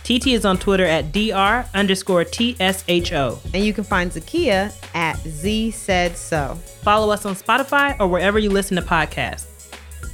TT 0.03 0.27
is 0.27 0.45
on 0.45 0.57
Twitter 0.57 0.85
at 0.85 1.11
dr 1.11 1.69
underscore 1.73 2.25
tsho. 2.25 3.53
And 3.53 3.65
you 3.65 3.73
can 3.73 3.83
find 3.83 4.11
Zakiya 4.11 4.73
at 4.95 5.17
Z 5.27 5.71
Said 5.71 6.17
So. 6.17 6.55
Follow 6.81 7.11
us 7.11 7.25
on 7.25 7.35
Spotify 7.35 7.99
or 7.99 8.07
wherever 8.07 8.39
you 8.39 8.49
listen 8.49 8.75
to 8.77 8.81
podcasts. 8.81 9.47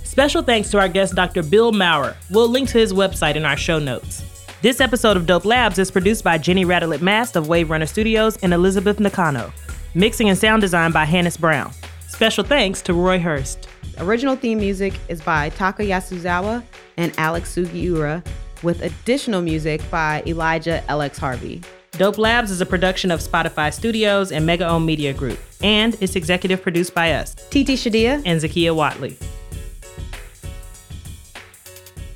Special 0.03 0.41
thanks 0.41 0.71
to 0.71 0.79
our 0.79 0.87
guest, 0.87 1.15
Dr. 1.15 1.43
Bill 1.43 1.71
Maurer. 1.71 2.17
We'll 2.31 2.49
link 2.49 2.69
to 2.69 2.77
his 2.77 2.91
website 2.91 3.35
in 3.35 3.45
our 3.45 3.55
show 3.57 3.79
notes. 3.79 4.23
This 4.63 4.81
episode 4.81 5.15
of 5.15 5.27
Dope 5.27 5.45
Labs 5.45 5.77
is 5.77 5.91
produced 5.91 6.23
by 6.23 6.39
Jenny 6.39 6.65
Radelet 6.65 7.01
Mast 7.01 7.35
of 7.35 7.47
Wave 7.47 7.69
Runner 7.69 7.85
Studios 7.85 8.37
and 8.37 8.53
Elizabeth 8.53 8.99
Nakano. 8.99 9.53
Mixing 9.93 10.29
and 10.29 10.37
sound 10.37 10.61
design 10.61 10.91
by 10.91 11.05
Hannes 11.05 11.37
Brown. 11.37 11.71
Special 12.07 12.43
thanks 12.43 12.81
to 12.81 12.93
Roy 12.93 13.19
Hurst. 13.19 13.67
Original 13.99 14.35
theme 14.35 14.57
music 14.57 14.93
is 15.07 15.21
by 15.21 15.49
Taka 15.49 15.83
Yasuzawa 15.83 16.63
and 16.97 17.13
Alex 17.19 17.55
Sugiura, 17.55 18.25
with 18.63 18.81
additional 18.81 19.41
music 19.41 19.81
by 19.91 20.23
Elijah 20.27 20.83
LX 20.89 21.17
Harvey. 21.17 21.61
Dope 21.91 22.17
Labs 22.17 22.51
is 22.51 22.61
a 22.61 22.65
production 22.65 23.09
of 23.11 23.19
Spotify 23.21 23.73
Studios 23.73 24.31
and 24.31 24.45
Mega 24.45 24.67
Ohm 24.67 24.85
Media 24.85 25.13
Group, 25.13 25.39
and 25.63 25.97
it's 26.01 26.15
executive 26.15 26.61
produced 26.61 26.93
by 26.93 27.13
us 27.13 27.33
TT 27.33 27.73
Shodiya. 27.77 28.21
and 28.25 28.39
Zakiya 28.41 28.75
Whatley. 28.75 29.15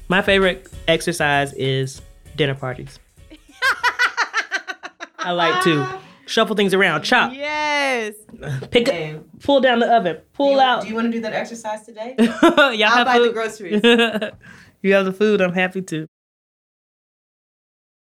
My 0.08 0.22
favorite 0.22 0.68
exercise 0.88 1.54
is 1.54 2.02
dinner 2.36 2.56
parties. 2.56 3.00
I 5.20 5.32
like 5.32 5.64
to 5.64 6.00
shuffle 6.26 6.56
things 6.56 6.74
around, 6.74 7.04
chop, 7.04 7.34
Yes. 7.34 8.16
pick 8.72 8.90
up, 8.90 9.24
pull 9.42 9.62
down 9.62 9.80
the 9.80 9.88
oven, 9.94 10.18
pull 10.34 10.60
out. 10.60 10.82
Do 10.84 10.90
you 10.90 10.96
want 10.96 11.08
to 11.08 11.12
do 11.12 11.22
that 11.22 11.34
exercise 11.34 11.86
today? 11.86 12.16
Y'all 12.20 12.88
have 12.90 13.06
buy 13.08 13.20
the 13.20 13.30
groceries. 13.32 13.82
you 14.82 14.94
have 14.94 15.06
the 15.06 15.14
food. 15.14 15.42
I'm 15.42 15.54
happy 15.54 15.82
to. 15.84 16.08